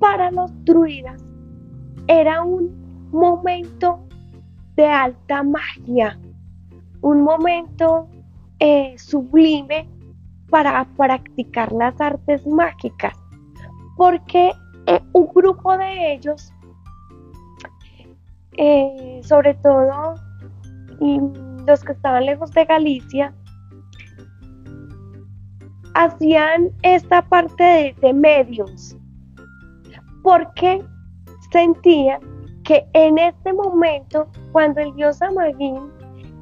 Para 0.00 0.32
los 0.32 0.50
druidas 0.64 1.24
era 2.08 2.42
un 2.42 3.08
momento 3.12 4.04
de 4.74 4.84
alta 4.84 5.44
magia, 5.44 6.18
un 7.02 7.22
momento 7.22 8.08
eh, 8.58 8.96
sublime 8.98 9.88
para 10.50 10.84
practicar 10.96 11.70
las 11.70 12.00
artes 12.00 12.44
mágicas, 12.48 13.16
porque 13.96 14.50
eh, 14.86 15.00
un 15.12 15.28
grupo 15.32 15.78
de 15.78 16.14
ellos, 16.14 16.52
eh, 18.56 19.20
sobre 19.22 19.54
todo 19.54 20.16
los 21.66 21.82
que 21.82 21.92
estaban 21.92 22.26
lejos 22.26 22.50
de 22.52 22.64
Galicia, 22.64 23.34
hacían 25.94 26.70
esta 26.82 27.22
parte 27.22 27.62
de, 27.62 27.96
de 28.00 28.12
mediums, 28.12 28.96
porque 30.22 30.82
sentían 31.50 32.20
que 32.64 32.86
en 32.94 33.18
este 33.18 33.52
momento, 33.52 34.26
cuando 34.52 34.80
el 34.80 34.94
dios 34.94 35.20
Amagín 35.20 35.90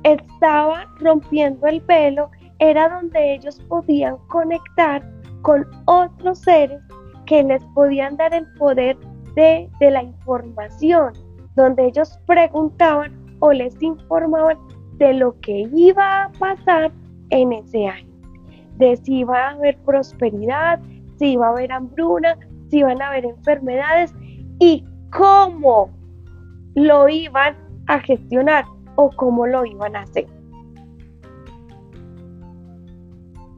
estaba 0.04 0.84
rompiendo 1.00 1.66
el 1.66 1.80
velo, 1.80 2.30
era 2.58 2.88
donde 2.88 3.34
ellos 3.34 3.60
podían 3.68 4.16
conectar 4.28 5.02
con 5.42 5.66
otros 5.86 6.38
seres 6.40 6.80
que 7.26 7.42
les 7.42 7.64
podían 7.74 8.16
dar 8.16 8.34
el 8.34 8.46
poder 8.54 8.98
de, 9.34 9.70
de 9.80 9.90
la 9.90 10.02
información, 10.02 11.12
donde 11.56 11.86
ellos 11.86 12.18
preguntaban 12.26 13.16
o 13.40 13.52
les 13.52 13.80
informaban 13.82 14.58
de 15.00 15.14
lo 15.14 15.40
que 15.40 15.66
iba 15.74 16.24
a 16.24 16.28
pasar 16.32 16.92
en 17.30 17.54
ese 17.54 17.88
año, 17.88 18.12
de 18.76 18.96
si 18.98 19.20
iba 19.20 19.48
a 19.48 19.50
haber 19.52 19.78
prosperidad, 19.78 20.78
si 21.18 21.32
iba 21.32 21.46
a 21.46 21.50
haber 21.50 21.72
hambruna, 21.72 22.36
si 22.68 22.78
iban 22.78 23.00
a 23.00 23.08
haber 23.08 23.24
enfermedades 23.24 24.14
y 24.58 24.84
cómo 25.10 25.90
lo 26.74 27.08
iban 27.08 27.56
a 27.86 27.98
gestionar 28.00 28.66
o 28.96 29.10
cómo 29.16 29.46
lo 29.46 29.64
iban 29.64 29.96
a 29.96 30.02
hacer. 30.02 30.26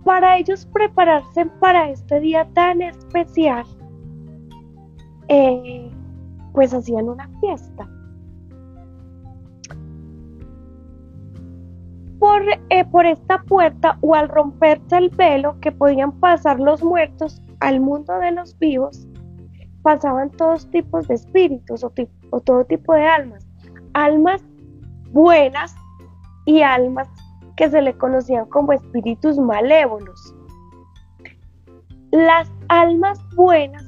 Para 0.04 0.38
ellos 0.38 0.66
prepararse 0.72 1.46
para 1.60 1.90
este 1.90 2.20
día 2.20 2.48
tan 2.54 2.82
especial, 2.82 3.64
eh, 5.26 5.90
pues 6.52 6.72
hacían 6.72 7.08
una 7.08 7.28
fiesta 7.40 7.88
Eh, 12.70 12.84
por, 12.84 13.04
esta 13.04 13.42
puerta 13.42 13.98
o 14.00 14.14
al 14.14 14.28
romperse 14.28 14.96
el 14.96 15.10
velo 15.10 15.58
que 15.60 15.72
podían 15.72 16.12
pasar 16.20 16.60
los 16.60 16.82
muertos 16.82 17.42
al 17.58 17.80
mundo 17.80 18.16
de 18.20 18.30
los 18.30 18.56
vivos, 18.60 19.08
pasaban 19.82 20.30
todos 20.30 20.70
tipos 20.70 21.08
de 21.08 21.14
espíritus 21.14 21.82
o, 21.82 21.92
o 22.30 22.40
todo 22.40 22.64
tipo 22.64 22.94
de 22.94 23.04
almas. 23.04 23.44
Almas 23.94 24.40
buenas 25.10 25.74
y 26.46 26.62
almas 26.62 27.08
que 27.56 27.68
se 27.68 27.82
le 27.82 27.92
conocían 27.98 28.46
como 28.46 28.72
espíritus 28.72 29.36
malévolos. 29.38 30.32
almas 32.68 33.18
buenas 33.34 33.84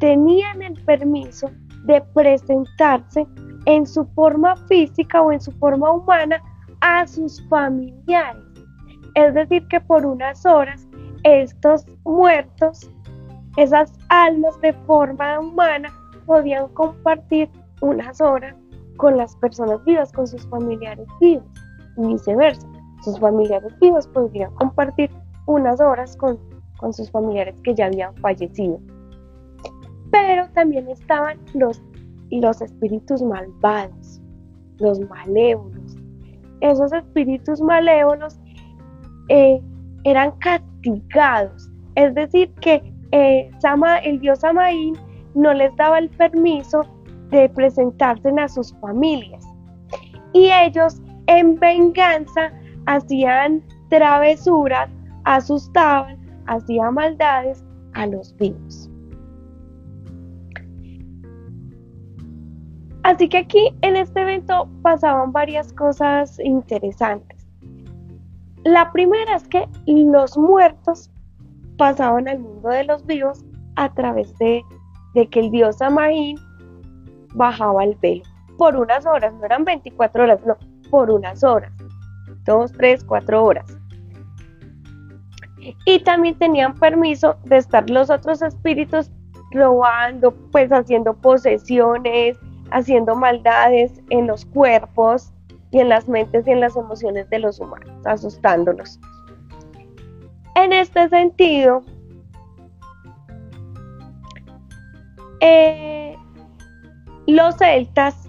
tenían 0.00 0.62
el 0.62 0.82
permiso 0.84 1.48
de 1.84 2.00
presentarse 2.12 3.24
en 3.66 3.86
su 3.86 4.04
forma 4.16 4.56
física 4.66 5.22
o 5.22 5.30
en 5.30 5.40
su 5.40 5.52
forma 5.52 5.92
humana 5.92 6.42
a 6.80 7.06
sus 7.06 7.46
familiares. 7.48 8.42
Es 9.14 9.34
decir, 9.34 9.66
que 9.68 9.80
por 9.80 10.06
unas 10.06 10.44
horas 10.46 10.86
estos 11.24 11.86
muertos, 12.04 12.90
esas 13.56 13.92
almas 14.08 14.60
de 14.60 14.72
forma 14.86 15.40
humana, 15.40 15.92
podían 16.26 16.68
compartir 16.68 17.48
unas 17.80 18.20
horas 18.20 18.54
con 18.96 19.16
las 19.16 19.34
personas 19.36 19.82
vivas, 19.84 20.12
con 20.12 20.26
sus 20.26 20.46
familiares 20.48 21.06
vivos, 21.20 21.44
y 21.96 22.06
viceversa. 22.06 22.68
Sus 23.02 23.18
familiares 23.18 23.72
vivos 23.80 24.06
podrían 24.08 24.52
compartir 24.54 25.10
unas 25.46 25.80
horas 25.80 26.16
con, 26.16 26.38
con 26.78 26.92
sus 26.92 27.10
familiares 27.10 27.60
que 27.62 27.74
ya 27.74 27.86
habían 27.86 28.14
fallecido. 28.16 28.80
Pero 30.10 30.48
también 30.50 30.88
estaban 30.88 31.38
los, 31.54 31.82
los 32.30 32.60
espíritus 32.60 33.22
malvados, 33.22 34.20
los 34.78 35.00
malévolos. 35.00 35.97
Esos 36.60 36.92
espíritus 36.92 37.60
malévolos 37.60 38.38
eh, 39.28 39.60
eran 40.04 40.32
castigados, 40.38 41.70
es 41.94 42.14
decir, 42.14 42.52
que 42.60 42.82
eh, 43.12 43.50
el 44.04 44.20
dios 44.20 44.40
Samaín 44.40 44.94
no 45.34 45.52
les 45.52 45.74
daba 45.76 45.98
el 45.98 46.08
permiso 46.10 46.82
de 47.30 47.48
presentarse 47.50 48.28
a 48.38 48.48
sus 48.48 48.74
familias. 48.80 49.44
Y 50.32 50.50
ellos 50.50 51.00
en 51.26 51.56
venganza 51.56 52.52
hacían 52.86 53.62
travesuras, 53.88 54.90
asustaban, 55.24 56.18
hacían 56.46 56.94
maldades 56.94 57.64
a 57.94 58.06
los 58.06 58.34
vivos. 58.36 58.90
Así 63.08 63.26
que 63.26 63.38
aquí 63.38 63.74
en 63.80 63.96
este 63.96 64.20
evento 64.20 64.68
pasaban 64.82 65.32
varias 65.32 65.72
cosas 65.72 66.38
interesantes. 66.40 67.48
La 68.64 68.92
primera 68.92 69.34
es 69.34 69.48
que 69.48 69.66
los 69.86 70.36
muertos 70.36 71.10
pasaban 71.78 72.28
al 72.28 72.40
mundo 72.40 72.68
de 72.68 72.84
los 72.84 73.06
vivos 73.06 73.46
a 73.76 73.90
través 73.94 74.36
de, 74.36 74.62
que 75.14 75.40
el 75.40 75.50
dios 75.50 75.80
Amaín 75.80 76.38
bajaba 77.32 77.82
el 77.84 77.94
velo 77.94 78.24
por 78.58 78.76
unas 78.76 79.06
horas, 79.06 79.32
no 79.32 79.46
eran 79.46 79.64
24 79.64 80.24
horas, 80.24 80.40
no, 80.44 80.58
por 80.90 81.10
unas 81.10 81.42
horas, 81.42 81.72
dos, 82.44 82.70
tres, 82.72 83.02
cuatro 83.04 83.42
horas. 83.42 83.74
Y 85.86 86.00
también 86.00 86.38
tenían 86.38 86.74
permiso 86.74 87.36
de 87.44 87.56
estar 87.56 87.88
los 87.88 88.10
otros 88.10 88.42
espíritus 88.42 89.10
robando, 89.52 90.30
pues 90.52 90.70
haciendo 90.70 91.14
posesiones, 91.14 92.38
haciendo 92.70 93.14
maldades 93.14 94.00
en 94.10 94.26
los 94.26 94.44
cuerpos 94.46 95.32
y 95.70 95.80
en 95.80 95.88
las 95.88 96.08
mentes 96.08 96.46
y 96.46 96.50
en 96.50 96.60
las 96.60 96.76
emociones 96.76 97.28
de 97.30 97.38
los 97.38 97.60
humanos, 97.60 97.90
asustándolos. 98.06 98.98
En 100.54 100.72
este 100.72 101.08
sentido, 101.08 101.82
eh, 105.40 106.16
los 107.26 107.56
celtas 107.56 108.28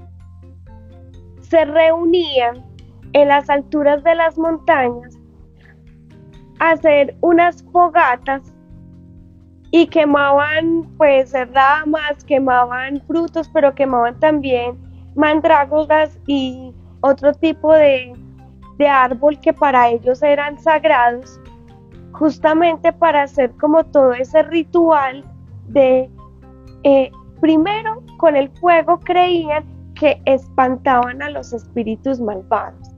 se 1.42 1.66
reunían 1.66 2.64
en 3.14 3.28
las 3.28 3.50
alturas 3.50 4.04
de 4.04 4.16
las 4.16 4.38
montañas 4.38 5.18
a 6.60 6.72
hacer 6.72 7.16
unas 7.22 7.64
fogatas 7.72 8.44
y 9.72 9.88
quemaban 9.88 10.88
pues 10.98 11.34
ramas, 11.54 12.24
quemaban 12.26 13.02
frutos, 13.08 13.50
pero 13.54 13.74
quemaban 13.76 14.20
también 14.20 14.78
mandrágoras 15.16 16.18
y 16.28 16.74
otro 17.02 17.34
tipo 17.34 17.74
de, 17.74 18.14
de 18.78 18.88
árbol 18.88 19.40
que 19.40 19.54
para 19.54 19.90
ellos 19.90 20.22
eran 20.24 20.60
sagrados 20.60 21.40
justamente 22.12 22.92
para 22.92 23.24
hacer 23.24 23.52
como 23.58 23.84
todo 23.86 24.14
ese 24.14 24.44
ritual 24.44 25.24
de, 25.68 26.10
eh, 26.84 27.12
primero 27.40 28.04
con 28.18 28.36
el 28.36 28.50
fuego 28.60 29.00
creían 29.00 29.64
que 29.96 30.22
espantaban 30.26 31.22
a 31.22 31.30
los 31.30 31.54
espíritus 31.54 32.20
malvados. 32.20 32.90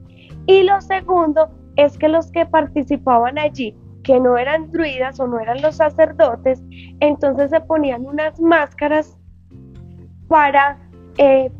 Y 0.46 0.62
lo 0.62 0.80
segundo 0.80 1.50
es 1.76 1.96
que 1.98 2.08
los 2.08 2.30
que 2.32 2.46
participaban 2.46 3.38
allí, 3.38 3.76
que 4.04 4.18
no 4.18 4.36
eran 4.36 4.70
druidas 4.70 5.20
o 5.20 5.26
no 5.26 5.38
eran 5.38 5.62
los 5.62 5.76
sacerdotes, 5.76 6.62
entonces 7.00 7.50
se 7.50 7.60
ponían 7.60 8.04
unas 8.04 8.40
máscaras 8.40 9.18
para 10.28 10.78
eh, 11.18 11.50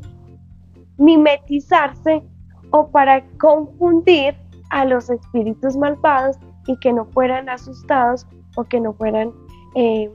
mimetizarse 0.99 2.23
o 2.71 2.89
para 2.89 3.23
confundir 3.39 4.35
a 4.71 4.85
los 4.85 5.11
espíritus 5.11 5.77
malvados 5.77 6.39
y 6.67 6.77
que 6.79 6.93
no 6.93 7.05
fueran 7.07 7.49
asustados 7.49 8.27
o 8.57 8.65
que 8.65 8.81
no 8.81 8.93
fueran, 8.95 9.33
eh, 9.75 10.11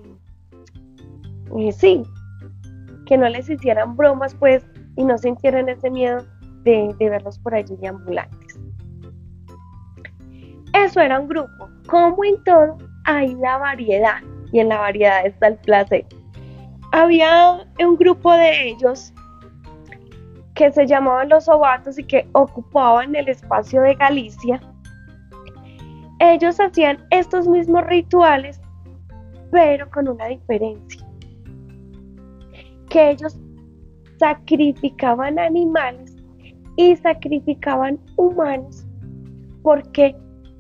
eh, 1.58 1.72
sí, 1.72 2.04
que 3.06 3.18
no 3.18 3.30
les 3.30 3.50
hicieran 3.50 3.96
bromas 3.96 4.36
pues 4.36 4.66
y 4.96 5.04
no 5.04 5.18
sintieran 5.18 5.70
ese 5.70 5.90
miedo 5.90 6.24
de, 6.64 6.94
verlos 7.00 7.40
por 7.40 7.56
allí 7.56 7.78
ambulantes. 7.86 8.47
Eso 10.84 11.02
era 11.02 11.20
un 11.20 11.28
grupo. 11.28 11.70
Como 11.88 12.24
en 12.24 12.44
todo, 12.44 12.78
hay 13.06 13.36
la 13.36 13.58
variedad 13.58 14.22
y 14.52 14.60
en 14.60 14.70
la 14.70 14.80
variedad 14.80 15.26
está 15.26 15.48
el 15.48 15.58
placer. 15.58 16.06
Había 16.92 17.66
un 17.80 17.96
grupo 17.98 18.32
de 18.34 18.70
ellos 18.70 19.14
que 20.56 20.72
se 20.72 20.88
llamaban 20.88 21.30
los 21.30 21.48
ovatos 21.48 22.00
y 22.00 22.04
que 22.04 22.28
ocupaban 22.34 23.16
el 23.16 23.30
espacio 23.30 23.82
de 23.82 23.96
Galicia 23.96 24.60
ellos 26.20 26.60
hacían 26.60 26.98
estos 27.12 27.48
mismos 27.48 27.86
rituales, 27.86 28.60
pero 29.52 29.90
con 29.92 30.08
una 30.08 30.26
diferencia. 30.28 31.06
Que 32.90 33.12
ellos 33.12 33.40
sacrificaban 34.18 35.38
animales 35.38 36.16
y 36.76 36.96
sacrificaban 36.96 38.00
humanos 38.16 38.86
porque 39.62 40.16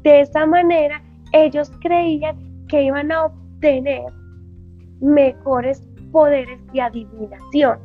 de 0.08 0.22
esa 0.22 0.46
manera 0.46 1.04
ellos 1.34 1.70
creían 1.82 2.38
que 2.70 2.84
iban 2.84 3.12
a 3.12 3.26
obtener 3.26 4.06
mejores 5.02 5.86
poderes 6.14 6.60
de 6.72 6.82
adivinación. 6.82 7.78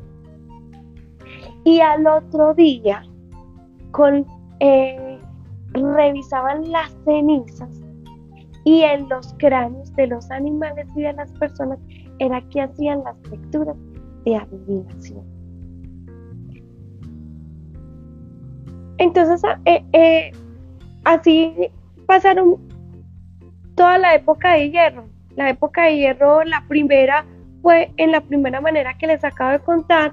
Y 1.64 1.80
al 1.80 2.06
otro 2.06 2.54
día, 2.54 3.02
con 3.90 4.24
eh, 4.60 5.18
revisaban 5.72 6.70
las 6.70 6.96
cenizas 7.04 7.80
y 8.64 8.82
en 8.82 9.08
los 9.08 9.34
cráneos 9.38 9.92
de 9.96 10.06
los 10.06 10.30
animales 10.30 10.86
y 10.94 11.02
de 11.02 11.12
las 11.14 11.32
personas 11.32 11.80
era 12.20 12.40
que 12.50 12.60
hacían 12.60 13.02
las 13.02 13.16
lecturas 13.30 13.76
de 14.24 14.36
adivinación. 14.36 15.24
Entonces, 18.98 19.42
eh, 19.64 19.84
eh, 19.92 20.30
así 21.04 21.72
pasaron 22.06 22.56
toda 23.74 23.98
la 23.98 24.14
época 24.14 24.54
de 24.54 24.70
hierro. 24.70 25.04
La 25.36 25.50
época 25.50 25.84
de 25.84 25.96
hierro, 25.96 26.44
la 26.44 26.64
primera 26.68 27.24
fue 27.62 27.92
en 27.96 28.12
la 28.12 28.20
primera 28.20 28.60
manera 28.60 28.96
que 28.98 29.06
les 29.06 29.24
acabo 29.24 29.52
de 29.52 29.60
contar 29.60 30.12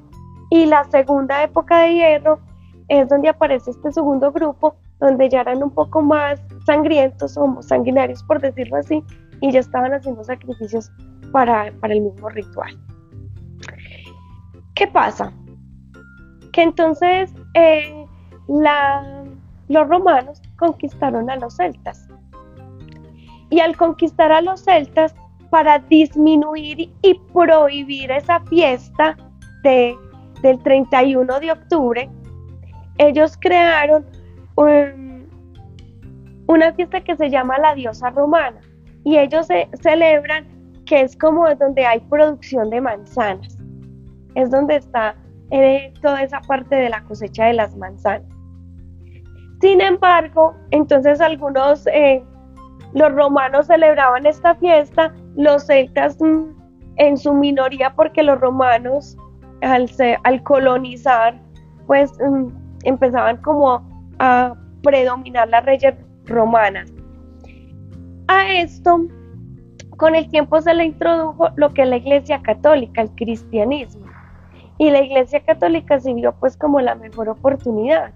y 0.49 0.65
la 0.65 0.83
segunda 0.85 1.43
época 1.43 1.81
de 1.81 1.93
hierro 1.93 2.39
es 2.87 3.07
donde 3.09 3.29
aparece 3.29 3.71
este 3.71 3.91
segundo 3.91 4.31
grupo 4.31 4.75
donde 4.99 5.29
ya 5.29 5.41
eran 5.41 5.63
un 5.63 5.71
poco 5.71 6.01
más 6.01 6.41
sangrientos 6.65 7.37
o 7.37 7.61
sanguinarios, 7.61 8.23
por 8.23 8.41
decirlo 8.41 8.77
así, 8.77 9.03
y 9.41 9.51
ya 9.51 9.59
estaban 9.59 9.93
haciendo 9.93 10.23
sacrificios 10.23 10.91
para, 11.31 11.67
el 11.67 12.01
mismo 12.01 12.29
ritual. 12.29 12.77
¿Qué 14.75 14.87
pasa? 14.87 15.31
Que 16.51 16.63
entonces 16.63 17.33
eh, 17.53 18.05
los 19.67 19.87
romanos 19.87 20.41
conquistaron 20.59 21.29
a 21.29 21.37
los 21.37 21.55
celtas. 21.55 22.07
Y 23.49 23.61
al 23.61 23.75
conquistar 23.75 24.31
a 24.31 24.41
los 24.41 24.63
celtas, 24.63 25.15
para 25.49 25.79
disminuir 25.79 26.93
y 27.01 27.19
prohibir 27.33 28.11
esa 28.11 28.39
fiesta 28.41 29.17
de, 29.63 29.97
del 30.41 30.61
31 30.61 31.39
de 31.39 31.51
octubre, 31.51 32.09
ellos 32.97 33.37
crearon 33.39 34.05
una 36.47 36.73
fiesta 36.73 37.01
que 37.01 37.15
se 37.15 37.29
llama 37.29 37.57
la 37.57 37.73
diosa 37.73 38.09
romana 38.09 38.59
y 39.05 39.17
ellos 39.17 39.47
se 39.47 39.69
celebran 39.81 40.45
que 40.85 41.01
es 41.01 41.15
como 41.15 41.47
donde 41.55 41.85
hay 41.85 41.99
producción 42.01 42.69
de 42.69 42.81
manzanas, 42.81 43.57
es 44.35 44.51
donde 44.51 44.75
está 44.75 45.15
eh, 45.51 45.93
toda 46.01 46.23
esa 46.23 46.41
parte 46.41 46.75
de 46.75 46.89
la 46.89 47.03
cosecha 47.03 47.45
de 47.45 47.53
las 47.53 47.75
manzanas. 47.77 48.27
Sin 49.61 49.81
embargo, 49.81 50.55
entonces 50.71 51.19
algunos, 51.19 51.85
eh, 51.87 52.23
los 52.93 53.11
romanos 53.13 53.67
celebraban 53.67 54.25
esta 54.25 54.55
fiesta, 54.55 55.13
los 55.35 55.65
celtas 55.65 56.17
mm, 56.21 56.45
en 56.97 57.17
su 57.17 57.33
minoría 57.33 57.93
porque 57.95 58.23
los 58.23 58.39
romanos 58.39 59.17
al, 59.61 60.43
colonizar 60.43 61.39
pues 61.87 62.11
mm, 62.19 62.47
empezaban 62.83 63.37
como 63.37 63.85
a 64.19 64.53
predominar 64.83 65.49
las 65.49 65.65
reyes 65.65 65.93
romanas. 66.25 66.91
A 68.27 68.53
esto, 68.53 69.07
con 69.97 70.15
el 70.15 70.29
tiempo 70.29 70.61
se 70.61 70.73
le 70.73 70.85
introdujo 70.85 71.49
lo 71.55 71.73
que 71.73 71.81
es 71.81 71.89
la 71.89 71.97
Iglesia 71.97 72.41
Católica, 72.41 73.01
el 73.01 73.09
cristianismo. 73.15 74.05
Y 74.77 74.91
la 74.91 75.01
Iglesia 75.01 75.43
Católica 75.43 75.99
se 75.99 76.13
vio 76.13 76.33
pues 76.39 76.55
como 76.55 76.79
la 76.79 76.95
mejor 76.95 77.27
oportunidad, 77.27 78.13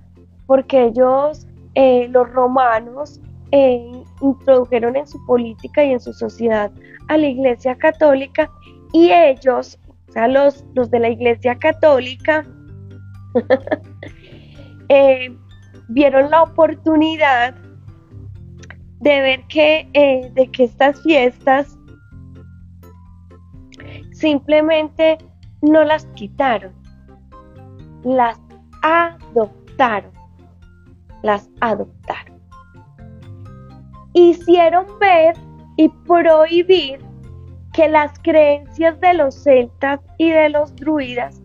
porque 0.48 0.86
ellos, 0.86 1.48
eh, 1.76 2.08
los 2.10 2.30
romanos, 2.32 3.22
eh, 3.52 4.04
introdujeron 4.22 4.96
en 4.96 5.08
su 5.08 5.24
política 5.26 5.84
y 5.84 5.92
en 5.92 6.00
su 6.00 6.14
sociedad 6.14 6.72
a 7.08 7.18
la 7.18 7.28
Iglesia 7.28 7.76
Católica 7.76 8.50
y 8.94 9.12
ellos, 9.12 9.80
o 10.10 10.12
sea, 10.12 10.28
los, 10.28 10.64
los 10.74 10.90
de 10.90 11.00
la 11.00 11.10
Iglesia 11.10 11.56
Católica, 11.58 12.46
eh, 14.90 15.36
vieron 15.90 16.32
la 16.32 16.44
oportunidad 16.44 17.56
de 19.00 19.22
ver 19.22 19.44
que, 19.48 20.32
de 20.34 20.48
que 20.48 20.64
estas 20.64 21.02
fiestas 21.04 21.78
simplemente 24.12 25.18
no 25.62 25.84
las 25.84 26.06
quitaron, 26.16 26.74
las 28.04 28.40
adoptaron, 28.82 30.12
las 31.24 31.50
adoptaron. 31.62 32.40
Hicieron 34.14 34.86
ver 35.00 35.36
y 35.78 35.90
prohibir 36.06 37.00
que 37.74 37.90
las 37.90 38.18
creencias 38.20 39.00
de 39.02 39.16
los 39.16 39.34
celtas 39.34 40.00
y 40.20 40.30
de 40.30 40.50
los 40.50 40.76
druidas 40.76 41.42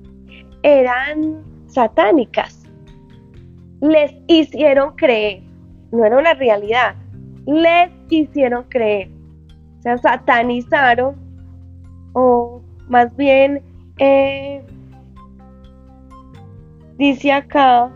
eran 0.62 1.42
satánicas. 1.66 2.64
Les 3.80 4.12
hicieron 4.26 4.94
creer, 4.96 5.42
no 5.90 6.04
era 6.04 6.18
una 6.18 6.34
realidad, 6.34 6.94
les 7.46 7.90
hicieron 8.10 8.64
creer. 8.64 9.10
O 9.78 9.82
sea, 9.82 9.96
satanizaron 9.96 11.16
o 12.12 12.60
más 12.88 13.14
bien 13.16 13.62
eh, 13.98 14.62
dice 16.98 17.32
acá, 17.32 17.90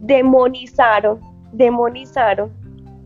demonizaron, 0.00 1.20
demonizaron 1.52 2.52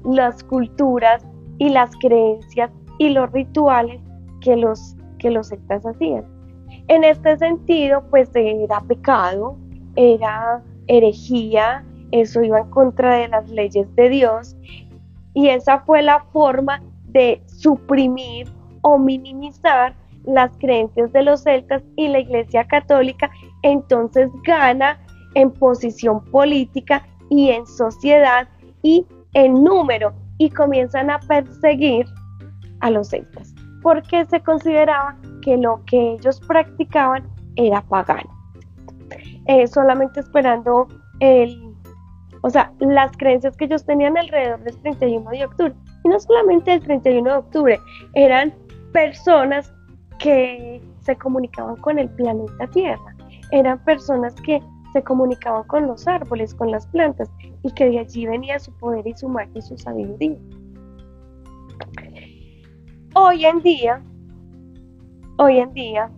las 0.04 0.42
culturas 0.44 1.24
y 1.58 1.68
las 1.68 1.94
creencias 1.96 2.70
y 2.98 3.10
los 3.10 3.30
rituales 3.32 4.00
que 4.40 4.56
los, 4.56 4.96
que 5.18 5.30
los 5.30 5.48
sectas 5.48 5.84
hacían. 5.84 6.24
En 6.88 7.04
este 7.04 7.36
sentido, 7.36 8.02
pues 8.10 8.30
era 8.34 8.80
pecado, 8.80 9.56
era 9.96 10.62
herejía, 10.86 11.84
eso 12.12 12.42
iba 12.42 12.60
en 12.60 12.70
contra 12.70 13.16
de 13.16 13.28
las 13.28 13.48
leyes 13.50 13.86
de 13.94 14.08
Dios 14.08 14.56
y 15.34 15.48
esa 15.48 15.80
fue 15.80 16.02
la 16.02 16.24
forma 16.32 16.82
de 17.04 17.42
suprimir 17.46 18.48
o 18.82 18.98
minimizar 18.98 19.94
las 20.24 20.56
creencias 20.58 21.12
de 21.12 21.22
los 21.22 21.42
celtas 21.42 21.82
y 21.96 22.08
la 22.08 22.20
Iglesia 22.20 22.66
Católica 22.66 23.30
entonces 23.62 24.30
gana 24.44 24.98
en 25.34 25.50
posición 25.50 26.24
política 26.26 27.06
y 27.28 27.50
en 27.50 27.66
sociedad 27.66 28.48
y 28.82 29.06
en 29.34 29.62
número 29.62 30.12
y 30.38 30.50
comienzan 30.50 31.10
a 31.10 31.20
perseguir 31.20 32.06
a 32.80 32.90
los 32.90 33.08
celtas 33.08 33.54
porque 33.82 34.24
se 34.26 34.40
consideraba 34.40 35.16
que 35.42 35.56
lo 35.56 35.82
que 35.86 36.12
ellos 36.12 36.40
practicaban 36.40 37.28
era 37.56 37.80
pagano. 37.82 38.30
Eh, 39.46 39.66
solamente 39.66 40.20
esperando 40.20 40.86
el 41.20 41.70
o 42.42 42.48
sea, 42.48 42.72
las 42.80 43.14
creencias 43.18 43.56
que 43.56 43.66
ellos 43.66 43.84
tenían 43.84 44.16
alrededor 44.16 44.60
del 44.60 44.76
31 44.78 45.30
de 45.30 45.44
octubre. 45.44 45.74
Y 46.04 46.08
no 46.08 46.18
solamente 46.18 46.72
el 46.72 46.80
31 46.80 47.30
de 47.30 47.36
octubre, 47.36 47.80
eran 48.14 48.54
personas 48.92 49.70
que 50.18 50.80
se 51.02 51.16
comunicaban 51.16 51.76
con 51.76 51.98
el 51.98 52.08
planeta 52.10 52.66
Tierra, 52.68 53.14
eran 53.50 53.78
personas 53.84 54.34
que 54.36 54.62
se 54.92 55.02
comunicaban 55.02 55.64
con 55.64 55.86
los 55.86 56.06
árboles, 56.06 56.54
con 56.54 56.70
las 56.70 56.86
plantas, 56.88 57.30
y 57.62 57.72
que 57.72 57.90
de 57.90 57.98
allí 58.00 58.26
venía 58.26 58.58
su 58.58 58.72
poder 58.78 59.06
y 59.06 59.14
su 59.14 59.28
magia 59.28 59.52
y 59.54 59.62
su 59.62 59.76
sabiduría. 59.78 60.38
Hoy 63.14 63.44
en 63.44 63.60
día, 63.60 64.02
hoy 65.38 65.58
en 65.58 65.72
día, 65.72 66.10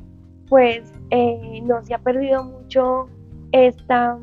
pues 0.49 0.93
eh, 1.11 1.61
no 1.65 1.83
se 1.83 1.95
ha 1.95 1.99
perdido 1.99 2.45
mucho 2.45 3.09
esta 3.53 4.19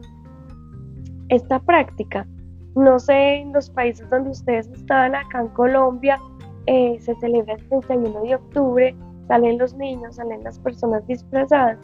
esta 1.30 1.60
práctica. 1.60 2.28
No 2.76 3.00
sé, 3.00 3.36
en 3.36 3.54
los 3.54 3.70
países 3.70 4.10
donde 4.10 4.32
ustedes 4.32 4.68
están, 4.70 5.16
acá 5.16 5.42
en 5.42 5.48
Colombia, 5.50 6.20
eh, 6.66 6.98
se 7.00 7.16
celebra 7.16 7.54
el 7.54 7.68
31 7.68 8.22
de 8.22 8.36
octubre, 8.36 8.96
salen 9.28 9.58
los 9.58 9.74
niños, 9.76 10.16
salen 10.16 10.44
las 10.44 10.60
personas 10.60 11.06
disfrazadas, 11.08 11.78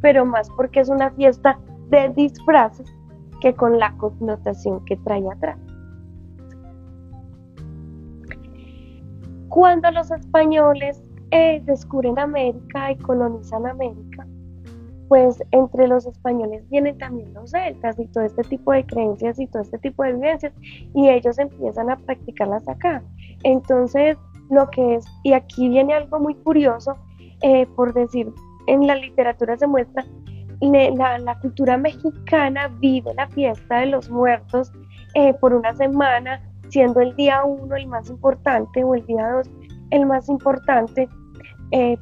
pero 0.00 0.24
más 0.24 0.48
porque 0.56 0.80
es 0.80 0.88
una 0.88 1.10
fiesta 1.10 1.58
de 1.90 2.08
disfraces 2.10 2.86
que 3.40 3.54
con 3.54 3.78
la 3.78 3.92
connotación 3.96 4.84
que 4.84 4.96
trae 4.98 5.24
atrás. 5.30 5.58
Cuando 9.48 9.90
los 9.90 10.10
españoles 10.10 11.02
eh, 11.32 11.60
descubren 11.64 12.18
América 12.18 12.92
y 12.92 12.96
colonizan 12.96 13.66
América, 13.66 14.26
pues 15.08 15.42
entre 15.50 15.88
los 15.88 16.06
españoles 16.06 16.62
vienen 16.70 16.96
también 16.98 17.34
los 17.34 17.50
celtas 17.50 17.98
y 17.98 18.06
todo 18.06 18.22
este 18.22 18.44
tipo 18.44 18.70
de 18.70 18.86
creencias 18.86 19.40
y 19.40 19.48
todo 19.48 19.62
este 19.62 19.78
tipo 19.78 20.04
de 20.04 20.12
vivencias 20.12 20.52
y 20.94 21.08
ellos 21.08 21.36
empiezan 21.40 21.90
a 21.90 21.96
practicarlas 21.96 22.68
acá. 22.68 23.02
Entonces, 23.42 24.16
lo 24.50 24.70
que 24.70 24.94
es, 24.94 25.04
y 25.24 25.32
aquí 25.32 25.68
viene 25.68 25.94
algo 25.94 26.20
muy 26.20 26.36
curioso, 26.36 26.96
eh, 27.42 27.66
por 27.74 27.92
decir, 27.92 28.32
en 28.68 28.86
la 28.86 28.94
literatura 28.94 29.56
se 29.56 29.66
muestra, 29.66 30.04
la, 30.60 31.18
la, 31.18 31.38
cultura 31.38 31.76
mexicana 31.76 32.68
vive 32.80 33.14
la 33.14 33.28
fiesta 33.28 33.78
de 33.78 33.86
los 33.86 34.10
muertos 34.10 34.70
eh, 35.14 35.34
por 35.34 35.54
una 35.54 35.74
semana, 35.74 36.40
siendo 36.68 37.00
el 37.00 37.16
día 37.16 37.44
uno 37.44 37.74
el 37.76 37.86
más 37.86 38.10
importante 38.10 38.84
o 38.84 38.94
el 38.94 39.04
día 39.06 39.28
dos 39.30 39.50
el 39.90 40.06
más 40.06 40.28
importante 40.28 41.08
eh, 41.72 41.96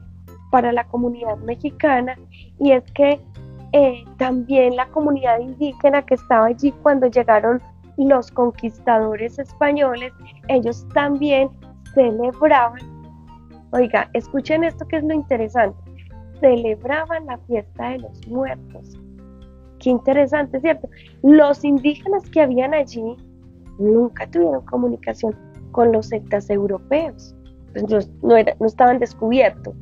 para 0.51 0.73
la 0.73 0.85
comunidad 0.85 1.38
mexicana. 1.38 2.16
Y 2.59 2.73
es 2.73 2.85
que 2.92 3.21
eh, 3.73 4.05
también 4.16 4.77
la 4.77 4.87
comunidad 4.88 5.40
indígena 5.40 6.03
que 6.03 6.14
estaba 6.14 6.47
allí 6.47 6.73
cuando 6.83 7.07
llegaron 7.07 7.61
los 7.97 8.31
conquistadores 8.31 9.38
españoles, 9.38 10.12
ellos 10.49 10.87
también 10.94 11.51
celebraban, 11.94 12.81
oiga, 13.73 14.09
escuchen 14.12 14.64
esto 14.64 14.87
que 14.87 14.97
es 14.99 15.05
lo 15.05 15.14
interesante, 15.14 15.79
celebraban 16.40 17.27
la 17.27 17.38
fiesta 17.38 17.90
de 17.90 17.98
los 17.98 18.27
muertos. 18.29 18.98
Qué 19.79 19.90
interesante, 19.90 20.61
¿cierto? 20.61 20.88
Los 21.22 21.64
indígenas 21.64 22.29
que 22.31 22.40
habían 22.40 22.74
allí 22.74 23.16
nunca 23.79 24.29
tuvieron 24.31 24.64
comunicación 24.66 25.37
con 25.72 25.92
los 25.92 26.09
sectas 26.09 26.51
europeos, 26.51 27.35
no, 28.22 28.37
estaban 28.66 28.98
descubiertos. 28.98 29.74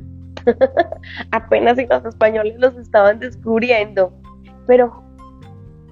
Apenas 1.31 1.77
los 1.88 2.05
españoles 2.05 2.57
los 2.59 2.77
estaban 2.77 3.19
descubriendo. 3.19 4.12
Pero 4.66 5.03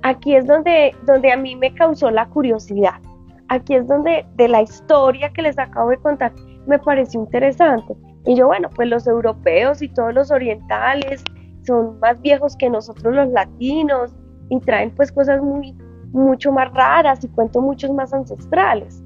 aquí 0.02 0.36
es 0.36 0.46
donde, 0.46 0.94
donde 1.06 1.32
a 1.32 1.36
mí 1.36 1.56
me 1.56 1.72
causó 1.74 2.10
la 2.10 2.28
curiosidad. 2.28 3.00
Aquí 3.48 3.74
es 3.74 3.86
donde 3.86 4.26
de 4.36 4.48
la 4.48 4.62
historia 4.62 5.32
que 5.32 5.42
les 5.42 5.58
acabo 5.58 5.90
de 5.90 5.98
contar 5.98 6.32
me 6.66 6.78
pareció 6.78 7.20
interesante. 7.20 7.94
Y 8.26 8.36
yo, 8.36 8.46
bueno, 8.46 8.70
pues 8.74 8.88
los 8.88 9.06
europeos 9.06 9.82
y 9.82 9.88
todos 9.88 10.14
los 10.14 10.30
orientales 10.30 11.22
son 11.66 11.98
más 12.00 12.20
viejos 12.20 12.56
que 12.56 12.70
nosotros 12.70 13.14
los 13.14 13.28
latinos 13.28 14.14
y 14.48 14.60
traen 14.60 14.94
pues 14.94 15.12
cosas 15.12 15.42
muy, 15.42 15.74
mucho 16.12 16.52
más 16.52 16.72
raras 16.72 17.22
y 17.24 17.28
cuentos 17.28 17.62
muchos 17.62 17.90
más 17.92 18.12
ancestrales. 18.12 19.02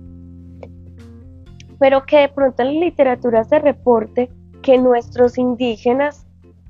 Pero 1.79 2.05
que 2.07 2.19
de 2.19 2.29
pronto 2.29 2.63
en 2.63 2.75
la 2.75 2.81
literatura 2.87 3.45
se 3.45 3.59
reporte 3.59 4.31
que 4.63 4.79
nuestros 4.79 5.39
indígenas, 5.39 6.27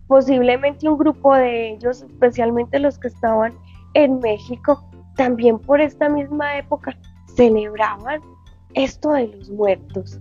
posiblemente 0.06 0.88
un 0.88 0.98
grupo 0.98 1.34
de 1.34 1.72
ellos, 1.72 2.02
especialmente 2.02 2.78
los 2.78 2.98
que 2.98 3.08
estaban 3.08 3.52
en 3.94 4.20
México, 4.20 4.82
también 5.16 5.58
por 5.58 5.80
esta 5.80 6.08
misma 6.08 6.58
época 6.58 6.96
celebraban 7.36 8.20
esto 8.74 9.12
de 9.12 9.28
los 9.28 9.50
muertos. 9.50 10.20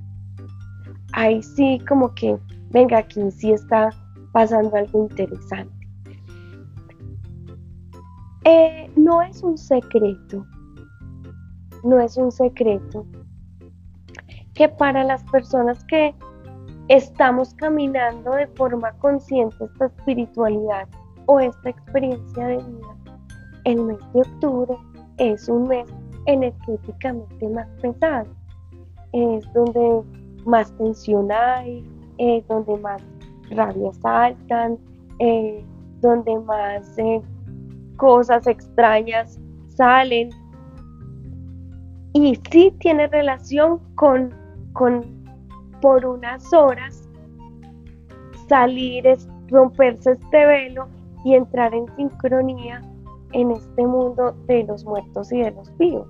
Ahí 1.14 1.42
sí 1.42 1.80
como 1.88 2.14
que, 2.14 2.38
venga, 2.70 3.00
aquí 3.00 3.32
sí 3.32 3.52
está 3.52 3.90
pasando 4.32 4.76
algo 4.76 5.04
interesante. 5.04 5.74
Eh, 8.46 8.90
no 8.96 9.22
es 9.22 9.44
un 9.44 9.58
secreto, 9.58 10.46
no 11.84 12.00
es 12.00 12.16
un 12.18 12.32
secreto 12.32 13.06
que 14.54 14.70
para 14.70 15.04
las 15.04 15.24
personas 15.26 15.84
que 15.86 16.16
estamos 16.88 17.54
caminando 17.56 18.32
de 18.32 18.48
forma 18.48 18.92
consciente 18.94 19.66
esta 19.66 19.88
espiritualidad 19.88 20.88
o 21.26 21.40
esta 21.40 21.70
experiencia 21.70 22.48
de 22.48 22.58
vida. 22.58 22.98
El 23.66 23.84
mes 23.84 24.00
de 24.14 24.22
octubre 24.22 24.78
es 25.18 25.50
un 25.50 25.68
mes 25.68 25.88
energéticamente 26.26 27.50
más 27.50 27.68
pesado. 27.82 28.28
Es 29.12 29.46
donde 29.54 30.04
más 30.48 30.76
tensión 30.78 31.32
hay, 31.32 31.86
es 32.18 32.48
donde 32.48 32.78
más 32.78 33.02
rabias 33.52 33.98
saltan, 33.98 34.78
eh, 35.20 35.64
donde 36.02 36.40
más 36.40 36.98
eh, 36.98 37.22
cosas 37.98 38.48
extrañas 38.48 39.40
salen. 39.70 40.30
Y 42.14 42.40
sí 42.50 42.74
tiene 42.80 43.08
relación 43.08 43.80
con, 43.96 44.34
con 44.74 45.06
por 45.82 46.06
unas 46.06 46.52
horas 46.54 47.08
salir, 48.48 49.06
romperse 49.50 50.14
este 50.14 50.46
velo 50.46 50.88
y 51.24 51.36
entrar 51.36 51.74
en 51.74 51.86
sincronía 51.96 52.82
en 53.34 53.52
este 53.52 53.86
mundo 53.86 54.36
de 54.48 54.64
los 54.64 54.86
muertos 54.86 55.32
y 55.32 55.42
de 55.42 55.52
los 55.52 55.78
vivos. 55.78 56.08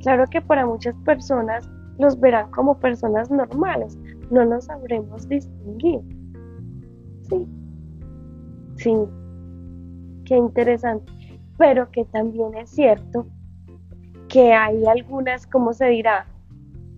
Claro 0.00 0.24
que 0.26 0.40
para 0.40 0.66
muchas 0.66 0.94
personas 1.04 1.68
los 1.98 2.18
verán 2.18 2.50
como 2.50 2.78
personas 2.78 3.30
normales, 3.30 3.98
no 4.30 4.44
los 4.44 4.64
sabremos 4.64 5.28
distinguir. 5.28 6.00
Sí, 7.28 7.46
sí, 8.76 8.94
qué 10.24 10.36
interesante. 10.36 11.12
Pero 11.56 11.90
que 11.90 12.04
también 12.06 12.54
es 12.54 12.70
cierto 12.70 13.26
que 14.28 14.52
hay 14.52 14.84
algunas, 14.86 15.46
como 15.46 15.72
se 15.72 15.86
dirá, 15.86 16.26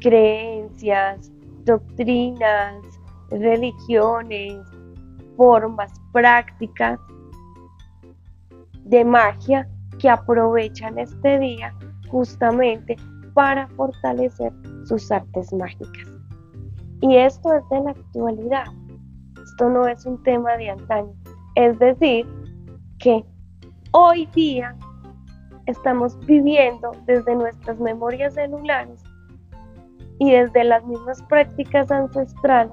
creencias, 0.00 1.30
doctrinas, 1.64 2.74
religiones, 3.30 4.58
formas, 5.36 5.92
prácticas 6.12 6.98
de 8.84 9.04
magia 9.04 9.68
que 9.98 10.08
aprovechan 10.08 10.98
este 10.98 11.38
día 11.38 11.74
justamente 12.08 12.96
para 13.34 13.66
fortalecer 13.68 14.52
sus 14.86 15.10
artes 15.10 15.52
mágicas. 15.52 16.08
Y 17.02 17.16
esto 17.16 17.52
es 17.52 17.68
de 17.68 17.80
la 17.80 17.90
actualidad, 17.90 18.64
esto 19.42 19.68
no 19.68 19.86
es 19.86 20.06
un 20.06 20.22
tema 20.22 20.56
de 20.56 20.70
antaño, 20.70 21.12
es 21.54 21.78
decir, 21.78 22.26
que 22.98 23.24
hoy 23.92 24.26
día 24.34 24.74
estamos 25.66 26.18
viviendo 26.26 26.92
desde 27.06 27.34
nuestras 27.34 27.78
memorias 27.78 28.34
celulares 28.34 29.02
y 30.18 30.32
desde 30.32 30.64
las 30.64 30.84
mismas 30.86 31.22
prácticas 31.24 31.90
ancestrales, 31.90 32.72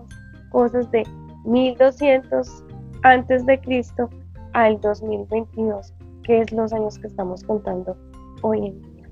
cosas 0.51 0.89
de 0.91 1.03
1200 1.45 2.63
antes 3.03 3.45
de 3.45 3.59
Cristo 3.59 4.09
al 4.53 4.79
2022, 4.79 5.93
que 6.23 6.41
es 6.41 6.51
los 6.51 6.71
años 6.71 6.97
que 6.99 7.07
estamos 7.07 7.43
contando 7.43 7.97
hoy 8.41 8.67
en 8.67 8.81
día. 8.81 9.09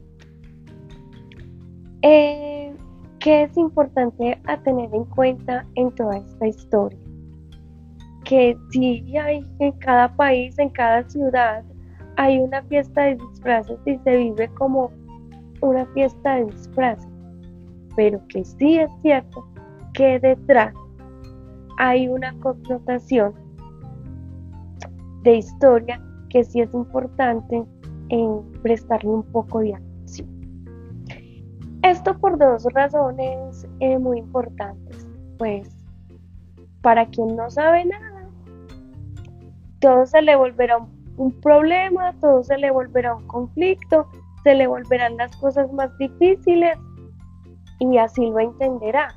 Eh, 2.03 2.60
¿Qué 3.21 3.43
es 3.43 3.55
importante 3.55 4.41
a 4.47 4.57
tener 4.63 4.91
en 4.95 5.05
cuenta 5.05 5.63
en 5.75 5.93
toda 5.93 6.17
esta 6.17 6.47
historia? 6.47 6.97
Que 8.23 8.57
sí 8.71 9.15
hay 9.15 9.45
en 9.59 9.73
cada 9.73 10.15
país, 10.15 10.57
en 10.57 10.69
cada 10.69 11.07
ciudad, 11.07 11.63
hay 12.17 12.39
una 12.39 12.63
fiesta 12.63 13.03
de 13.03 13.17
disfraces 13.17 13.79
y 13.85 13.95
se 13.99 14.17
vive 14.17 14.49
como 14.55 14.91
una 15.61 15.85
fiesta 15.93 16.37
de 16.37 16.45
disfraces, 16.45 17.11
pero 17.95 18.19
que 18.27 18.43
sí 18.43 18.79
es 18.79 18.89
cierto 19.03 19.47
que 19.93 20.19
detrás 20.19 20.73
hay 21.77 22.07
una 22.07 22.33
connotación 22.39 23.35
de 25.21 25.35
historia 25.35 26.01
que 26.29 26.43
sí 26.43 26.61
es 26.61 26.73
importante 26.73 27.63
en 28.09 28.51
prestarle 28.63 29.11
un 29.11 29.23
poco 29.31 29.59
de 29.59 29.75
atención. 29.75 29.90
Esto 31.83 32.17
por 32.17 32.37
dos 32.37 32.63
razones 32.73 33.67
eh, 33.79 33.97
muy 33.97 34.19
importantes. 34.19 35.07
Pues 35.37 35.69
para 36.81 37.05
quien 37.07 37.35
no 37.35 37.49
sabe 37.49 37.85
nada, 37.85 38.29
todo 39.79 40.05
se 40.05 40.21
le 40.21 40.35
volverá 40.35 40.77
un 41.17 41.31
problema, 41.41 42.13
todo 42.19 42.43
se 42.43 42.57
le 42.57 42.71
volverá 42.71 43.15
un 43.15 43.25
conflicto, 43.27 44.07
se 44.43 44.55
le 44.55 44.67
volverán 44.67 45.17
las 45.17 45.35
cosas 45.37 45.71
más 45.73 45.95
difíciles 45.97 46.77
y 47.79 47.97
así 47.97 48.29
lo 48.29 48.39
entenderá. 48.39 49.15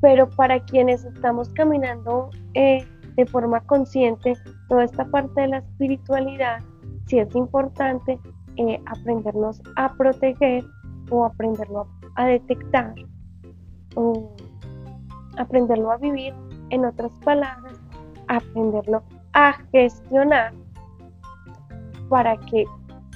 Pero 0.00 0.30
para 0.30 0.60
quienes 0.64 1.04
estamos 1.04 1.50
caminando 1.50 2.30
eh, 2.54 2.86
de 3.16 3.26
forma 3.26 3.60
consciente 3.60 4.32
toda 4.68 4.84
esta 4.84 5.04
parte 5.04 5.42
de 5.42 5.48
la 5.48 5.58
espiritualidad, 5.58 6.60
sí 7.06 7.18
es 7.18 7.34
importante 7.34 8.18
eh, 8.60 8.78
aprendernos 8.84 9.62
a 9.76 9.90
proteger 9.94 10.62
o 11.10 11.24
aprenderlo 11.24 11.88
a 12.16 12.26
detectar 12.26 12.94
o 13.94 14.34
aprenderlo 15.38 15.90
a 15.90 15.96
vivir, 15.96 16.34
en 16.68 16.84
otras 16.84 17.10
palabras, 17.24 17.80
aprenderlo 18.28 19.02
a 19.32 19.54
gestionar 19.72 20.52
para 22.10 22.36
que 22.36 22.64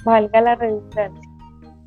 valga 0.03 0.41
la 0.41 0.55
redundancia. 0.55 1.29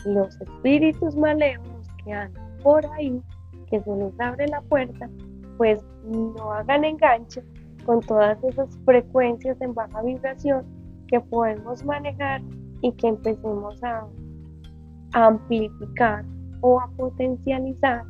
Los 0.05 0.41
espíritus 0.41 1.17
malévolos 1.17 1.89
que 2.05 2.13
andan 2.13 2.57
por 2.63 2.87
ahí, 2.93 3.21
que 3.69 3.81
se 3.81 3.97
les 3.97 4.21
abre 4.21 4.47
la 4.47 4.61
puerta, 4.63 5.11
pues 5.57 5.85
no 6.05 6.53
hagan 6.53 6.85
enganche 6.85 7.43
con 7.85 8.01
todas 8.01 8.43
esas 8.45 8.79
frecuencias 8.85 9.61
en 9.61 9.75
baja 9.75 10.01
vibración 10.03 10.65
que 11.09 11.21
podemos 11.21 11.85
manejar 11.85 12.41
y 12.83 12.93
que 12.93 13.09
empecemos 13.09 13.83
a, 13.83 14.07
amplificar 15.15 16.23
o 16.61 16.79
a 16.79 16.87
potencializar 16.99 18.05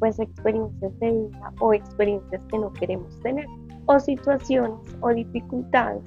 pues 0.00 0.18
experiencias 0.18 0.98
de 0.98 1.12
vida 1.12 1.52
o 1.60 1.72
experiencias 1.72 2.42
que 2.48 2.58
no 2.58 2.72
queremos 2.72 3.20
tener 3.20 3.46
o 3.86 4.00
situaciones 4.00 4.80
o 5.00 5.10
dificultades 5.10 6.02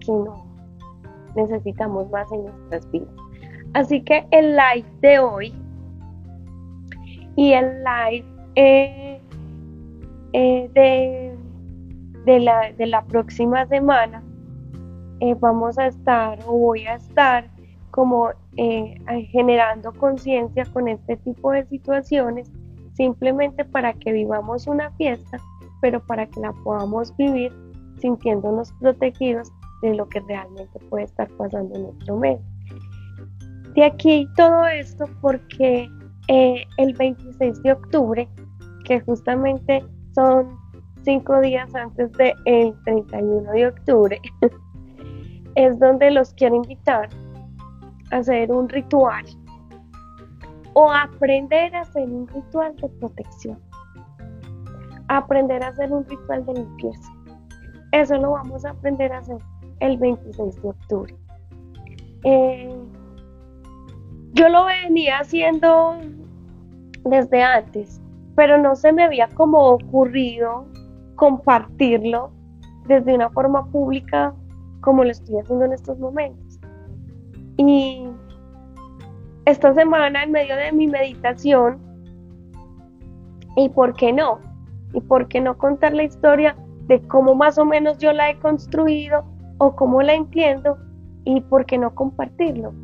que 0.00 0.12
no 0.12 0.46
necesitamos 1.36 2.10
más 2.10 2.32
en 2.32 2.44
nuestras 2.44 2.90
vidas. 2.90 3.14
Así 3.74 4.00
que 4.00 4.26
el 4.30 4.56
live 4.56 4.88
de 5.02 5.18
hoy 5.18 5.54
y 7.36 7.52
el 7.52 7.84
live 7.84 8.26
eh, 8.54 9.20
eh, 10.32 10.70
de 10.72 11.34
de 12.24 12.40
la, 12.40 12.72
de 12.72 12.86
la 12.86 13.04
próxima 13.04 13.66
semana 13.66 14.22
eh, 15.24 15.34
vamos 15.40 15.78
a 15.78 15.86
estar 15.86 16.38
o 16.46 16.52
voy 16.52 16.84
a 16.84 16.96
estar 16.96 17.48
como 17.90 18.28
eh, 18.58 18.94
generando 19.30 19.90
conciencia 19.92 20.66
con 20.66 20.86
este 20.86 21.16
tipo 21.16 21.50
de 21.50 21.64
situaciones 21.64 22.50
simplemente 22.92 23.64
para 23.64 23.94
que 23.94 24.12
vivamos 24.12 24.66
una 24.66 24.90
fiesta, 24.92 25.38
pero 25.80 26.04
para 26.04 26.26
que 26.26 26.40
la 26.40 26.52
podamos 26.52 27.16
vivir 27.16 27.50
sintiéndonos 28.00 28.70
protegidos 28.80 29.50
de 29.80 29.94
lo 29.94 30.06
que 30.10 30.20
realmente 30.20 30.78
puede 30.90 31.04
estar 31.04 31.28
pasando 31.38 31.74
en 31.74 31.84
nuestro 31.84 32.18
medio. 32.18 32.44
De 33.74 33.82
aquí 33.82 34.28
todo 34.36 34.66
esto 34.66 35.06
porque 35.22 35.88
eh, 36.28 36.66
el 36.76 36.92
26 36.92 37.62
de 37.62 37.72
octubre, 37.72 38.28
que 38.84 39.00
justamente 39.00 39.82
son 40.14 40.58
cinco 41.02 41.40
días 41.40 41.74
antes 41.74 42.12
del 42.12 42.74
31 42.84 43.50
de 43.52 43.66
octubre, 43.68 44.20
es 45.54 45.78
donde 45.78 46.10
los 46.10 46.32
quiero 46.34 46.56
invitar 46.56 47.08
a 48.10 48.16
hacer 48.16 48.50
un 48.52 48.68
ritual 48.68 49.24
o 50.74 50.90
aprender 50.90 51.74
a 51.74 51.82
hacer 51.82 52.08
un 52.08 52.26
ritual 52.28 52.74
de 52.76 52.88
protección, 52.88 53.58
aprender 55.08 55.62
a 55.62 55.68
hacer 55.68 55.92
un 55.92 56.04
ritual 56.04 56.44
de 56.46 56.54
limpieza. 56.54 57.12
Eso 57.92 58.16
lo 58.18 58.32
vamos 58.32 58.64
a 58.64 58.70
aprender 58.70 59.12
a 59.12 59.18
hacer 59.18 59.38
el 59.80 59.96
26 59.98 60.62
de 60.62 60.68
octubre. 60.68 61.16
Eh, 62.24 62.76
yo 64.32 64.48
lo 64.48 64.64
venía 64.64 65.20
haciendo 65.20 65.96
desde 67.04 67.42
antes, 67.42 68.00
pero 68.34 68.58
no 68.58 68.74
se 68.74 68.92
me 68.92 69.04
había 69.04 69.28
como 69.28 69.58
ocurrido 69.60 70.66
compartirlo 71.14 72.32
desde 72.86 73.14
una 73.14 73.30
forma 73.30 73.70
pública 73.70 74.34
como 74.84 75.02
lo 75.02 75.10
estoy 75.10 75.38
haciendo 75.38 75.64
en 75.64 75.72
estos 75.72 75.98
momentos. 75.98 76.60
Y 77.56 78.06
esta 79.46 79.72
semana 79.72 80.22
en 80.22 80.32
medio 80.32 80.56
de 80.56 80.72
mi 80.72 80.86
meditación, 80.86 81.78
¿y 83.56 83.70
por 83.70 83.94
qué 83.94 84.12
no? 84.12 84.40
¿Y 84.92 85.00
por 85.00 85.26
qué 85.28 85.40
no 85.40 85.56
contar 85.56 85.94
la 85.94 86.02
historia 86.02 86.54
de 86.86 87.00
cómo 87.08 87.34
más 87.34 87.56
o 87.56 87.64
menos 87.64 87.96
yo 87.98 88.12
la 88.12 88.30
he 88.30 88.38
construido 88.38 89.24
o 89.58 89.74
cómo 89.74 90.02
la 90.02 90.14
entiendo? 90.14 90.76
¿Y 91.24 91.40
por 91.40 91.64
qué 91.64 91.78
no 91.78 91.94
compartirlo? 91.94 92.74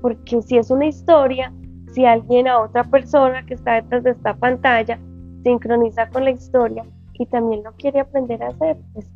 Porque 0.00 0.40
si 0.42 0.58
es 0.58 0.70
una 0.70 0.86
historia, 0.86 1.52
si 1.92 2.04
alguien 2.04 2.46
a 2.46 2.60
otra 2.60 2.84
persona 2.84 3.44
que 3.44 3.54
está 3.54 3.74
detrás 3.74 4.04
de 4.04 4.10
esta 4.10 4.34
pantalla 4.34 5.00
sincroniza 5.42 6.08
con 6.08 6.24
la 6.24 6.30
historia 6.30 6.84
y 7.14 7.26
también 7.26 7.64
lo 7.64 7.72
quiere 7.72 7.98
aprender 7.98 8.42
a 8.44 8.48
hacer, 8.48 8.78
pues 8.94 9.10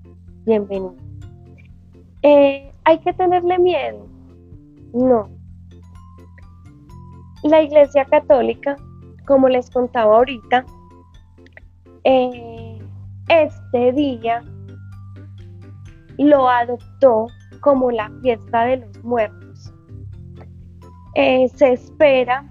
bienvenido. 0.45 1.06
Eh, 2.23 2.73
¿Hay 2.85 2.99
que 2.99 3.13
tenerle 3.13 3.59
miedo? 3.59 4.07
No. 4.93 5.29
La 7.43 7.63
Iglesia 7.63 8.05
Católica, 8.05 8.77
como 9.27 9.49
les 9.49 9.71
contaba 9.71 10.17
ahorita, 10.17 10.65
eh, 12.05 12.79
este 13.29 13.93
día 13.93 14.43
lo 16.19 16.49
adoptó 16.49 17.27
como 17.61 17.91
la 17.91 18.11
fiesta 18.23 18.65
de 18.65 18.79
los 18.79 19.05
muertos. 19.05 19.73
Eh, 21.15 21.49
se 21.55 21.73
espera 21.73 22.45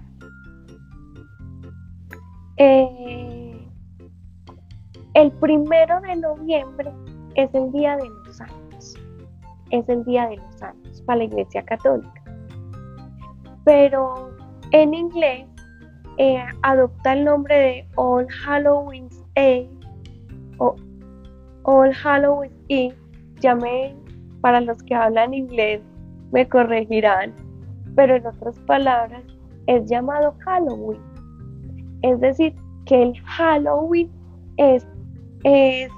el 5.16 5.32
primero 5.40 6.00
de 6.00 6.16
noviembre 6.16 6.92
es 7.34 7.54
el 7.54 7.72
Día 7.72 7.96
de 7.96 8.08
los 8.08 8.16
Santos. 8.18 8.25
Es 9.70 9.88
el 9.88 10.04
Día 10.04 10.28
de 10.28 10.36
los 10.36 10.54
Santos 10.56 11.02
para 11.02 11.18
la 11.18 11.24
Iglesia 11.24 11.64
Católica. 11.64 12.22
Pero 13.64 14.36
en 14.72 14.94
inglés 14.94 15.46
eh, 16.18 16.42
adopta 16.62 17.12
el 17.12 17.24
nombre 17.24 17.54
de 17.56 17.88
All 17.96 18.26
Halloween 18.28 19.08
Eve 19.34 19.70
o 20.58 20.74
All 21.64 21.92
Halloween 21.92 22.52
Eve. 22.68 22.96
Para 24.40 24.60
los 24.60 24.82
que 24.84 24.94
hablan 24.94 25.34
inglés, 25.34 25.80
me 26.32 26.48
corregirán, 26.48 27.34
pero 27.94 28.16
en 28.16 28.26
otras 28.26 28.58
palabras, 28.60 29.22
es 29.66 29.88
llamado 29.88 30.34
Halloween. 30.44 31.00
Es 32.02 32.20
decir, 32.20 32.54
que 32.86 33.02
el 33.02 33.20
Halloween 33.22 34.10
es, 34.56 34.86
es 35.44 35.90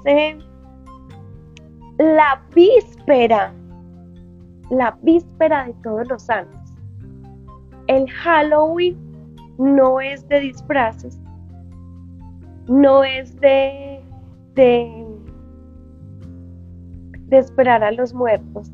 la 1.99 2.41
víspera, 2.55 3.53
la 4.71 4.97
víspera 5.01 5.65
de 5.65 5.73
todos 5.83 6.07
los 6.07 6.23
santos. 6.23 6.73
El 7.87 8.09
Halloween 8.09 8.97
no 9.57 9.99
es 9.99 10.25
de 10.29 10.39
disfraces, 10.39 11.19
no 12.67 13.03
es 13.03 13.35
de, 13.41 14.01
de, 14.55 15.05
de 17.27 17.37
esperar 17.37 17.83
a 17.83 17.91
los 17.91 18.13
muertos. 18.13 18.71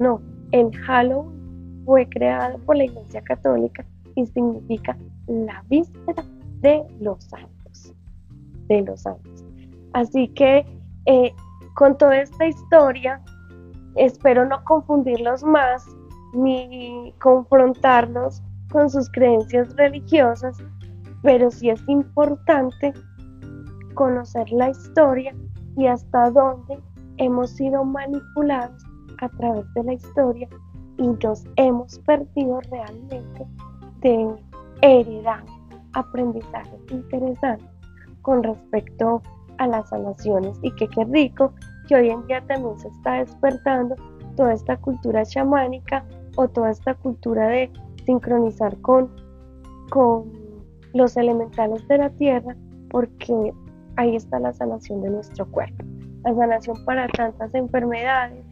No, 0.00 0.20
el 0.50 0.76
Halloween 0.78 1.82
fue 1.84 2.08
creado 2.08 2.58
por 2.60 2.76
la 2.76 2.84
Iglesia 2.84 3.22
Católica 3.22 3.86
y 4.16 4.26
significa 4.26 4.96
la 5.28 5.62
víspera 5.68 6.24
de 6.60 6.82
los 7.00 7.22
santos, 7.22 7.94
de 8.66 8.82
los 8.82 9.02
santos. 9.02 9.44
Así 9.92 10.26
que 10.28 10.66
eh, 11.06 11.32
con 11.74 11.96
toda 11.98 12.20
esta 12.20 12.46
historia, 12.46 13.20
espero 13.96 14.46
no 14.46 14.62
confundirlos 14.64 15.42
más 15.44 15.84
ni 16.32 17.14
confrontarlos 17.20 18.42
con 18.70 18.90
sus 18.90 19.10
creencias 19.10 19.74
religiosas, 19.76 20.56
pero 21.22 21.50
sí 21.50 21.70
es 21.70 21.82
importante 21.88 22.92
conocer 23.94 24.50
la 24.50 24.70
historia 24.70 25.34
y 25.76 25.86
hasta 25.86 26.30
dónde 26.30 26.80
hemos 27.18 27.50
sido 27.50 27.84
manipulados 27.84 28.82
a 29.20 29.28
través 29.28 29.72
de 29.74 29.84
la 29.84 29.92
historia 29.92 30.48
y 30.98 31.08
nos 31.08 31.44
hemos 31.56 31.98
perdido 32.00 32.60
realmente 32.70 33.46
de 34.00 34.34
heredar 34.82 35.44
aprendizajes 35.92 36.80
interesantes 36.90 37.68
con 38.22 38.42
respecto 38.42 39.22
a 39.58 39.66
las 39.66 39.88
sanaciones 39.88 40.58
y 40.62 40.70
que 40.72 40.88
qué 40.88 41.04
rico 41.04 41.52
que 41.88 41.96
hoy 41.96 42.10
en 42.10 42.26
día 42.26 42.40
también 42.46 42.78
se 42.78 42.88
está 42.88 43.14
despertando 43.14 43.94
toda 44.36 44.52
esta 44.52 44.76
cultura 44.76 45.24
chamánica 45.24 46.04
o 46.36 46.48
toda 46.48 46.70
esta 46.70 46.94
cultura 46.94 47.48
de 47.48 47.70
sincronizar 48.04 48.76
con, 48.80 49.10
con 49.90 50.32
los 50.92 51.16
elementales 51.16 51.86
de 51.88 51.98
la 51.98 52.10
tierra 52.10 52.56
porque 52.90 53.52
ahí 53.96 54.16
está 54.16 54.38
la 54.38 54.52
sanación 54.52 55.02
de 55.02 55.10
nuestro 55.10 55.46
cuerpo, 55.50 55.84
la 56.24 56.34
sanación 56.34 56.84
para 56.84 57.08
tantas 57.08 57.54
enfermedades, 57.54 58.44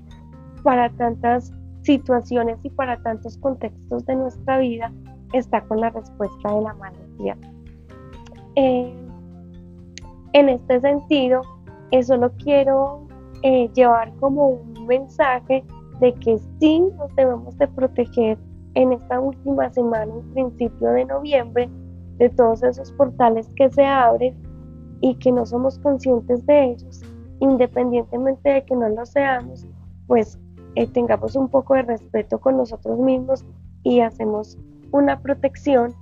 para 0.62 0.90
tantas 0.90 1.52
situaciones 1.82 2.58
y 2.64 2.70
para 2.70 3.00
tantos 3.02 3.36
contextos 3.38 4.06
de 4.06 4.16
nuestra 4.16 4.58
vida 4.58 4.92
está 5.32 5.60
con 5.62 5.80
la 5.80 5.90
respuesta 5.90 6.54
de 6.54 6.62
la 6.62 6.74
madre 6.74 6.98
tierra. 7.18 7.52
En 10.32 10.48
este 10.48 10.80
sentido, 10.80 11.42
eso 11.90 12.16
lo 12.16 12.30
quiero 12.32 13.06
eh, 13.42 13.70
llevar 13.74 14.12
como 14.20 14.48
un 14.48 14.86
mensaje 14.86 15.64
de 16.00 16.14
que 16.14 16.38
sí 16.58 16.80
nos 16.80 17.14
debemos 17.16 17.56
de 17.58 17.68
proteger 17.68 18.38
en 18.74 18.92
esta 18.92 19.20
última 19.20 19.70
semana, 19.70 20.12
en 20.12 20.32
principio 20.32 20.90
de 20.90 21.04
noviembre, 21.04 21.68
de 22.16 22.30
todos 22.30 22.62
esos 22.62 22.92
portales 22.92 23.48
que 23.56 23.70
se 23.70 23.84
abren 23.84 24.34
y 25.00 25.14
que 25.16 25.32
no 25.32 25.44
somos 25.44 25.78
conscientes 25.80 26.44
de 26.46 26.70
ellos, 26.70 27.02
independientemente 27.40 28.48
de 28.48 28.64
que 28.64 28.74
no 28.74 28.88
lo 28.88 29.04
seamos, 29.04 29.66
pues 30.06 30.38
eh, 30.76 30.86
tengamos 30.86 31.36
un 31.36 31.48
poco 31.48 31.74
de 31.74 31.82
respeto 31.82 32.40
con 32.40 32.56
nosotros 32.56 32.98
mismos 32.98 33.44
y 33.82 34.00
hacemos 34.00 34.56
una 34.92 35.20
protección, 35.20 35.94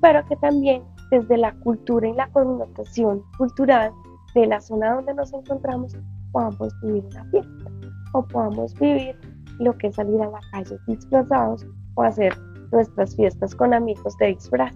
pero 0.00 0.24
que 0.26 0.36
también 0.36 0.82
desde 1.10 1.36
la 1.36 1.52
cultura 1.60 2.08
y 2.08 2.12
la 2.12 2.28
connotación 2.28 3.22
cultural 3.36 3.92
de 4.34 4.46
la 4.46 4.60
zona 4.60 4.94
donde 4.94 5.14
nos 5.14 5.32
encontramos 5.32 5.96
podamos 6.32 6.72
vivir 6.82 7.04
una 7.06 7.24
fiesta 7.26 7.70
o 8.12 8.22
podamos 8.22 8.74
vivir 8.74 9.16
lo 9.58 9.76
que 9.76 9.88
es 9.88 9.96
salir 9.96 10.20
a 10.22 10.30
la 10.30 10.40
calle 10.52 10.76
disfrazados 10.86 11.66
o 11.94 12.02
hacer 12.02 12.32
nuestras 12.72 13.14
fiestas 13.16 13.54
con 13.54 13.74
amigos 13.74 14.16
de 14.18 14.28
disfraz. 14.28 14.74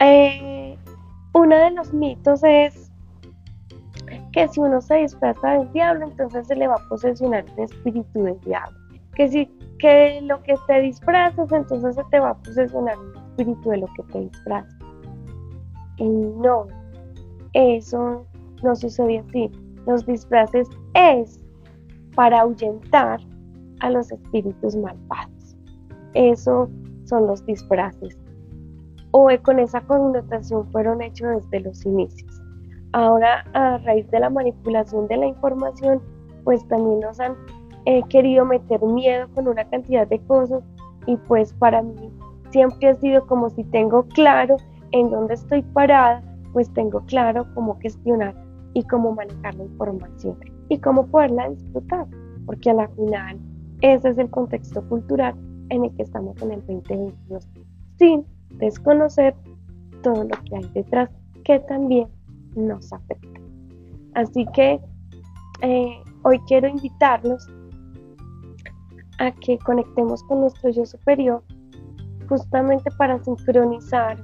Eh, 0.00 0.76
uno 1.34 1.56
de 1.56 1.70
los 1.72 1.92
mitos 1.92 2.42
es 2.44 2.90
que 4.32 4.48
si 4.48 4.60
uno 4.60 4.80
se 4.80 4.96
disfraza 4.96 5.58
del 5.58 5.72
diablo, 5.72 6.06
entonces 6.06 6.46
se 6.46 6.56
le 6.56 6.66
va 6.66 6.74
a 6.74 6.88
posesionar 6.88 7.44
un 7.56 7.64
espíritu 7.64 8.22
del 8.22 8.40
diablo. 8.40 8.78
Que 9.14 9.28
si 9.28 9.46
que 9.78 10.20
lo 10.22 10.42
que 10.42 10.54
te 10.66 10.80
disfrazas, 10.80 11.50
entonces 11.52 11.96
se 11.96 12.04
te 12.04 12.20
va 12.20 12.30
a 12.30 12.34
posesionar 12.34 12.96
un 12.98 13.12
espíritu 13.32 13.70
de 13.70 13.78
lo 13.78 13.86
que 13.88 14.02
te 14.12 14.20
disfrazas. 14.20 14.74
Y 15.98 16.08
no, 16.08 16.66
eso 17.52 18.26
no 18.62 18.76
sucede 18.76 19.18
así. 19.18 19.50
Los 19.86 20.06
disfraces 20.06 20.68
es 20.94 21.40
para 22.14 22.40
ahuyentar 22.40 23.20
a 23.80 23.90
los 23.90 24.10
espíritus 24.12 24.76
malvados. 24.76 25.56
Eso 26.14 26.68
son 27.04 27.26
los 27.26 27.44
disfraces. 27.46 28.18
O 29.10 29.28
con 29.42 29.58
esa 29.58 29.80
connotación 29.82 30.70
fueron 30.70 31.02
hechos 31.02 31.42
desde 31.50 31.60
los 31.66 31.84
inicios. 31.84 32.40
Ahora, 32.92 33.44
a 33.54 33.78
raíz 33.78 34.10
de 34.10 34.20
la 34.20 34.30
manipulación 34.30 35.08
de 35.08 35.16
la 35.16 35.26
información, 35.26 36.00
pues 36.44 36.66
también 36.68 37.00
nos 37.00 37.18
han 37.20 37.34
he 37.84 38.02
querido 38.04 38.44
meter 38.44 38.80
miedo 38.82 39.28
con 39.34 39.48
una 39.48 39.64
cantidad 39.64 40.06
de 40.06 40.20
cosas 40.20 40.62
y 41.06 41.16
pues 41.16 41.52
para 41.54 41.82
mí 41.82 42.10
siempre 42.52 42.88
ha 42.88 42.94
sido 42.94 43.26
como 43.26 43.50
si 43.50 43.64
tengo 43.64 44.04
claro 44.08 44.56
en 44.92 45.10
dónde 45.10 45.34
estoy 45.34 45.62
parada, 45.62 46.22
pues 46.52 46.72
tengo 46.74 47.00
claro 47.06 47.46
cómo 47.54 47.78
gestionar 47.80 48.34
y 48.74 48.82
cómo 48.84 49.14
manejar 49.14 49.54
la 49.54 49.64
información 49.64 50.38
y 50.68 50.78
cómo 50.78 51.06
poderla 51.06 51.50
disfrutar, 51.50 52.06
porque 52.46 52.70
a 52.70 52.74
la 52.74 52.88
final 52.88 53.38
ese 53.80 54.10
es 54.10 54.18
el 54.18 54.30
contexto 54.30 54.86
cultural 54.88 55.34
en 55.70 55.84
el 55.84 55.94
que 55.96 56.02
estamos 56.02 56.40
en 56.42 56.52
el 56.52 56.60
2022, 56.60 57.48
sin 57.98 58.24
desconocer 58.58 59.34
todo 60.02 60.24
lo 60.24 60.36
que 60.44 60.56
hay 60.56 60.70
detrás 60.74 61.10
que 61.44 61.58
también 61.60 62.08
nos 62.54 62.92
afecta. 62.92 63.40
Así 64.14 64.46
que 64.54 64.80
eh, 65.62 66.02
hoy 66.22 66.38
quiero 66.46 66.68
invitarlos 66.68 67.46
a 69.18 69.32
que 69.32 69.58
conectemos 69.58 70.22
con 70.24 70.40
nuestro 70.40 70.70
yo 70.70 70.84
superior, 70.84 71.42
justamente 72.28 72.90
para 72.98 73.22
sincronizar 73.22 74.16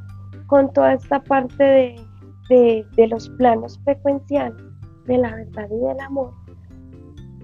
con 0.47 0.73
toda 0.73 0.95
esta 0.95 1.23
parte 1.23 1.63
de, 2.49 2.87
de, 2.97 3.07
los 3.09 3.29
planos 3.31 3.79
frecuenciales 3.85 4.63
de 5.07 5.19
la 5.19 5.35
verdad 5.35 5.69
y 5.71 5.79
del 5.79 6.01
amor, 6.01 6.33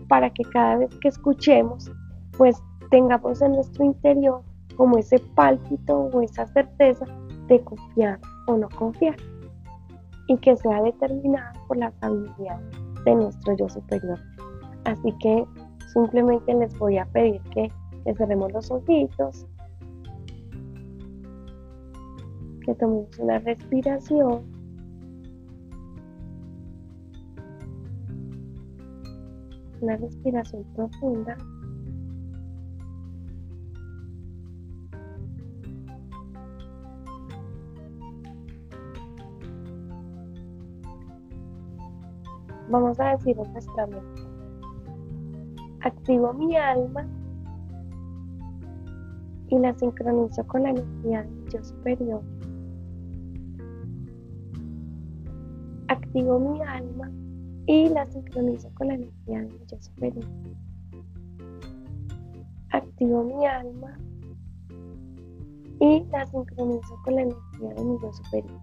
para 0.08 0.30
que 0.30 0.42
cada 0.44 0.78
vez 0.78 0.90
que 1.00 1.08
escuchemos, 1.08 1.90
pues 2.36 2.62
tengamos 2.90 3.40
en 3.42 3.52
nuestro 3.52 3.84
interior 3.84 4.42
como 4.76 4.98
ese 4.98 5.18
pálpito 5.34 6.10
o 6.12 6.20
esa 6.22 6.46
certeza 6.48 7.04
de 7.48 7.60
confiar 7.62 8.18
o 8.46 8.56
no 8.56 8.68
confiar 8.70 9.16
y 10.28 10.36
que 10.38 10.56
sea 10.56 10.82
determinada 10.82 11.52
por 11.68 11.76
la 11.76 11.92
sabiduría 12.00 12.58
de 13.04 13.14
nuestro 13.14 13.54
yo 13.56 13.68
superior. 13.68 14.18
Así 14.84 15.12
que 15.20 15.46
Simplemente 15.94 16.52
les 16.52 16.76
voy 16.76 16.98
a 16.98 17.06
pedir 17.06 17.40
que, 17.52 17.70
cerremos 18.18 18.52
los 18.52 18.70
ojitos. 18.70 19.46
Que 22.64 22.74
tomemos 22.74 23.18
una 23.18 23.38
respiración. 23.40 24.42
Una 29.80 29.96
respiración 29.96 30.64
profunda. 30.74 31.36
Vamos 42.70 42.98
a 42.98 43.10
decir 43.10 43.36
en 43.38 43.52
nuestra 43.52 43.86
mente. 43.86 44.22
Activo 45.82 46.32
mi 46.32 46.56
alma 46.56 47.06
y 49.48 49.58
la 49.58 49.74
sincronizo 49.74 50.46
con 50.46 50.62
la 50.62 50.70
energía 50.70 51.22
del 51.24 51.48
yo 51.50 51.62
superior. 51.62 52.33
Activo 56.14 56.38
mi 56.38 56.62
alma 56.62 57.10
y 57.66 57.88
la 57.88 58.06
sincronizo 58.06 58.72
con 58.74 58.86
la 58.86 58.94
energía 58.94 59.40
del 59.40 59.66
yo 59.66 59.82
superior. 59.82 60.24
Activo 62.70 63.24
mi 63.24 63.44
alma 63.44 63.98
y 65.80 66.04
la 66.12 66.24
sincronizo 66.26 66.96
con 67.02 67.16
la 67.16 67.22
energía 67.22 67.74
de 67.74 67.84
mi 67.84 67.98
yo 68.00 68.12
superior. 68.12 68.60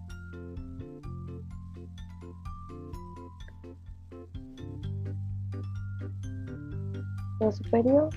Yo 7.38 7.52
superior 7.52 8.08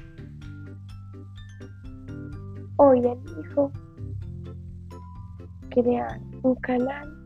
Hoy 2.78 3.00
elijo 3.00 3.70
crear 5.72 6.22
un 6.44 6.56
canal 6.56 7.25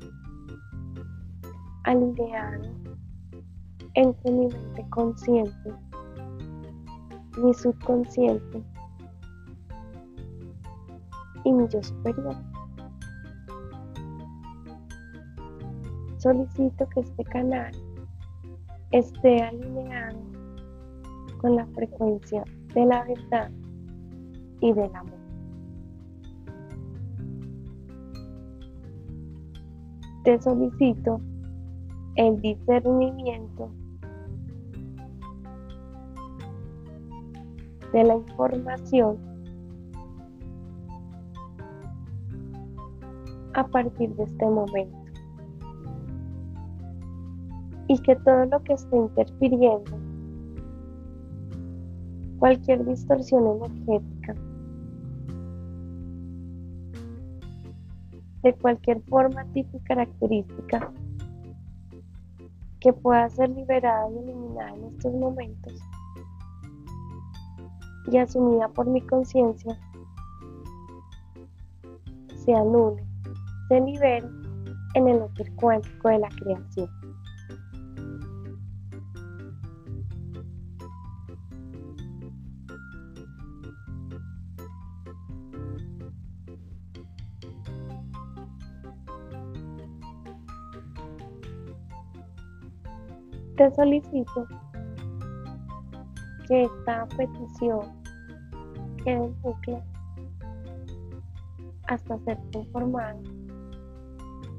alineado 1.90 2.70
entre 3.96 4.32
mi 4.32 4.48
mente 4.48 4.86
consciente, 4.92 5.74
mi 7.42 7.52
subconsciente 7.52 8.64
y 11.44 11.52
mi 11.52 11.68
yo 11.68 11.82
superior. 11.82 12.36
Solicito 16.18 16.88
que 16.90 17.00
este 17.00 17.24
canal 17.24 17.72
esté 18.92 19.42
alineado 19.42 20.20
con 21.42 21.56
la 21.56 21.66
frecuencia 21.68 22.44
de 22.76 22.86
la 22.86 23.04
verdad 23.04 23.50
y 24.62 24.74
del 24.74 24.96
amor. 24.96 25.20
te 30.24 30.40
solicito 30.42 31.22
el 32.20 32.42
discernimiento 32.42 33.72
de 37.94 38.04
la 38.04 38.16
información 38.18 39.18
a 43.54 43.66
partir 43.66 44.14
de 44.16 44.24
este 44.24 44.46
momento. 44.46 44.98
Y 47.88 47.98
que 48.00 48.18
todo 48.18 48.46
lo 48.48 48.62
que 48.64 48.74
esté 48.74 48.98
interfiriendo, 48.98 49.98
cualquier 52.38 52.84
distorsión 52.84 53.48
energética, 53.48 54.36
de 58.44 58.54
cualquier 58.56 59.02
forma, 59.04 59.46
tipo 59.54 59.78
y 59.78 59.80
característica 59.80 60.92
que 62.80 62.94
pueda 62.94 63.30
ser 63.30 63.50
liberada 63.50 64.10
y 64.12 64.18
eliminada 64.20 64.74
en 64.76 64.86
estos 64.86 65.14
momentos 65.14 65.74
y 68.12 68.18
asumida 68.18 68.68
por 68.70 68.88
mi 68.88 69.02
conciencia, 69.02 69.78
se 72.44 72.54
anule, 72.54 73.04
se 73.68 73.80
libere 73.82 74.28
en 74.96 75.08
el 75.08 75.22
otro 75.22 75.46
cuántico 75.56 76.10
de 76.10 76.20
la 76.20 76.30
creación. 76.30 76.90
Te 93.60 93.70
solicito 93.76 94.48
que 96.48 96.64
esta 96.64 97.06
petición 97.18 97.82
quede 99.04 99.26
en 99.26 99.42
bucle 99.42 99.84
hasta 101.88 102.18
ser 102.20 102.38
conformada 102.54 103.20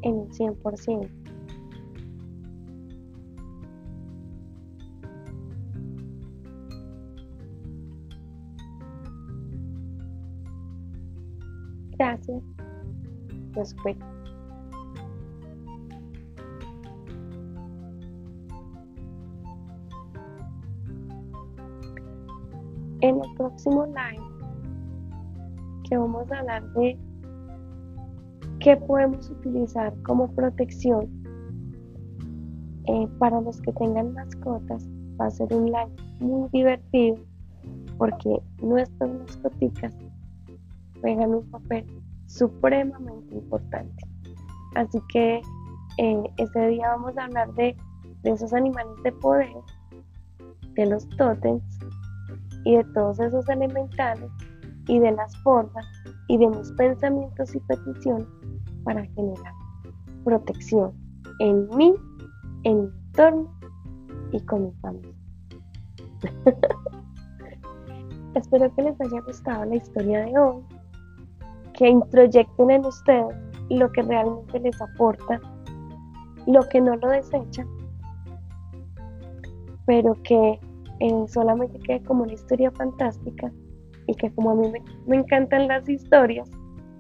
en 0.03 0.15
un 0.17 0.29
100%. 0.29 1.11
Gracias. 11.97 12.43
Los 13.55 13.73
En 23.11 23.21
el 23.25 23.35
próximo 23.35 23.87
live 23.87 24.23
que 25.83 25.97
vamos 25.97 26.31
a 26.31 26.39
hablar 26.39 26.63
de 26.75 26.97
qué 28.61 28.77
podemos 28.77 29.29
utilizar 29.31 29.93
como 30.05 30.31
protección 30.31 31.09
eh, 32.87 33.09
para 33.19 33.41
los 33.41 33.61
que 33.63 33.73
tengan 33.73 34.15
mascotas, 34.15 34.89
va 35.21 35.27
a 35.27 35.31
ser 35.31 35.53
un 35.53 35.65
live 35.65 35.91
muy 36.21 36.49
divertido 36.51 37.17
porque 37.99 38.41
nuestras 38.63 39.11
mascoticas 39.11 39.93
juegan 41.01 41.35
un 41.35 41.51
papel 41.51 41.85
supremamente 42.27 43.35
importante. 43.35 44.07
Así 44.77 45.01
que 45.13 45.41
eh, 45.99 46.23
ese 46.37 46.67
día 46.69 46.91
vamos 46.91 47.19
a 47.19 47.25
hablar 47.25 47.53
de, 47.55 47.77
de 48.23 48.31
esos 48.31 48.53
animales 48.53 49.03
de 49.03 49.11
poder, 49.11 49.51
de 50.75 50.87
los 50.87 51.09
totems 51.17 51.80
y 52.65 52.77
de 52.77 52.85
todos 52.93 53.19
esos 53.21 53.49
elementales 53.49 54.31
y 54.87 54.99
de 54.99 55.13
las 55.13 55.37
formas 55.39 55.87
y 56.29 56.39
de 56.39 56.49
mis 56.49 56.73
pensamientos 56.73 57.55
y 57.55 57.61
peticiones 57.61 58.27
para 58.85 59.05
generar 59.07 59.53
protección 60.25 60.93
en 61.39 61.69
mí, 61.77 61.95
en 62.65 62.83
mi 62.83 62.89
entorno 62.89 63.51
y 64.33 64.41
con 64.41 64.65
mi 64.65 64.73
familia. 64.81 65.15
Espero 68.35 68.73
que 68.75 68.83
les 68.83 69.01
haya 69.01 69.21
gustado 69.23 69.65
la 69.65 69.77
historia 69.77 70.25
de 70.25 70.39
hoy, 70.39 70.63
que 71.75 71.89
introyecten 71.89 72.71
en 72.71 72.85
ustedes 72.85 73.35
lo 73.71 73.91
que 73.91 74.03
realmente 74.03 74.61
les 74.61 74.81
aporta, 74.81 75.41
lo 76.47 76.63
que 76.69 76.81
no 76.81 76.97
lo 76.97 77.09
desecha, 77.09 77.67
pero 79.87 80.15
que 80.23 80.61
solamente 81.29 81.79
quede 81.81 82.03
como 82.03 82.25
una 82.25 82.33
historia 82.33 82.71
fantástica 82.73 83.51
y 84.07 84.15
que 84.15 84.31
como 84.33 84.51
a 84.51 84.55
mí 84.55 84.73
me, 85.07 85.17
encantan 85.17 85.69
las 85.69 85.89
historias, 85.89 86.51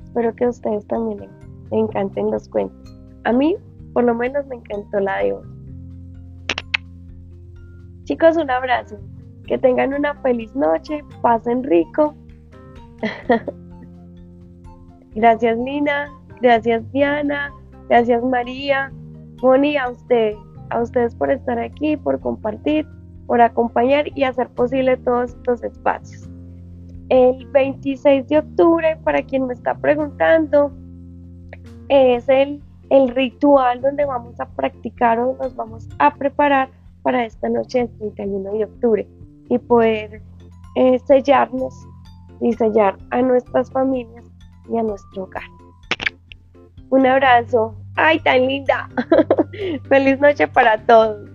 espero 0.05 0.35
que 0.35 0.45
a 0.45 0.51
ustedes 0.51 0.87
también 0.87 1.21
les, 1.21 1.31
encanten 1.73 2.31
los 2.31 2.49
cuentos. 2.49 3.01
A 3.25 3.33
mí, 3.33 3.57
por 3.93 4.05
lo 4.05 4.15
menos, 4.15 4.47
me 4.47 4.57
encantó 4.57 5.01
la 5.01 5.19
de 5.19 5.33
hoy. 5.35 5.45
Chicos, 8.05 8.37
un 8.37 8.51
abrazo. 8.51 8.99
Que 9.47 9.59
tengan 9.59 9.95
una 9.95 10.15
feliz 10.23 10.55
noche. 10.57 11.05
Pasen 11.23 11.63
rico. 11.63 12.15
gracias, 15.15 15.59
Lina. 15.59 16.09
Gracias, 16.41 16.91
Diana. 16.93 17.53
Gracias, 17.89 18.23
María. 18.25 18.93
Moni, 19.43 19.77
a 19.77 19.91
usted, 19.91 20.35
a 20.71 20.81
ustedes 20.81 21.15
por 21.15 21.31
estar 21.31 21.59
aquí, 21.59 21.97
por 21.97 22.19
compartir 22.21 22.87
por 23.31 23.41
acompañar 23.41 24.07
y 24.17 24.25
hacer 24.25 24.49
posible 24.49 24.97
todos 24.97 25.31
estos 25.31 25.63
espacios. 25.63 26.29
El 27.11 27.47
26 27.53 28.27
de 28.27 28.39
octubre, 28.39 28.99
para 29.05 29.23
quien 29.23 29.47
me 29.47 29.55
está 29.55 29.73
preguntando, 29.73 30.73
es 31.89 32.29
el, 32.29 32.61
el 32.89 33.09
ritual 33.11 33.83
donde 33.83 34.05
vamos 34.05 34.41
a 34.41 34.47
practicar 34.47 35.21
o 35.21 35.37
nos 35.41 35.55
vamos 35.55 35.89
a 36.01 36.13
preparar 36.13 36.71
para 37.03 37.25
esta 37.25 37.49
noche 37.49 37.89
del 38.01 38.13
31 38.15 38.51
de 38.51 38.65
octubre 38.65 39.09
y 39.49 39.59
poder 39.59 40.23
eh, 40.75 40.99
sellarnos 40.99 41.73
y 42.41 42.53
sellar 42.55 42.99
a 43.11 43.23
nuestras 43.23 43.71
familias 43.71 44.25
y 44.69 44.77
a 44.77 44.83
nuestro 44.83 45.23
hogar. 45.23 45.45
Un 46.89 47.07
abrazo. 47.07 47.77
Ay, 47.95 48.19
tan 48.19 48.49
linda. 48.49 48.89
Feliz 49.89 50.19
noche 50.19 50.49
para 50.49 50.85
todos. 50.85 51.30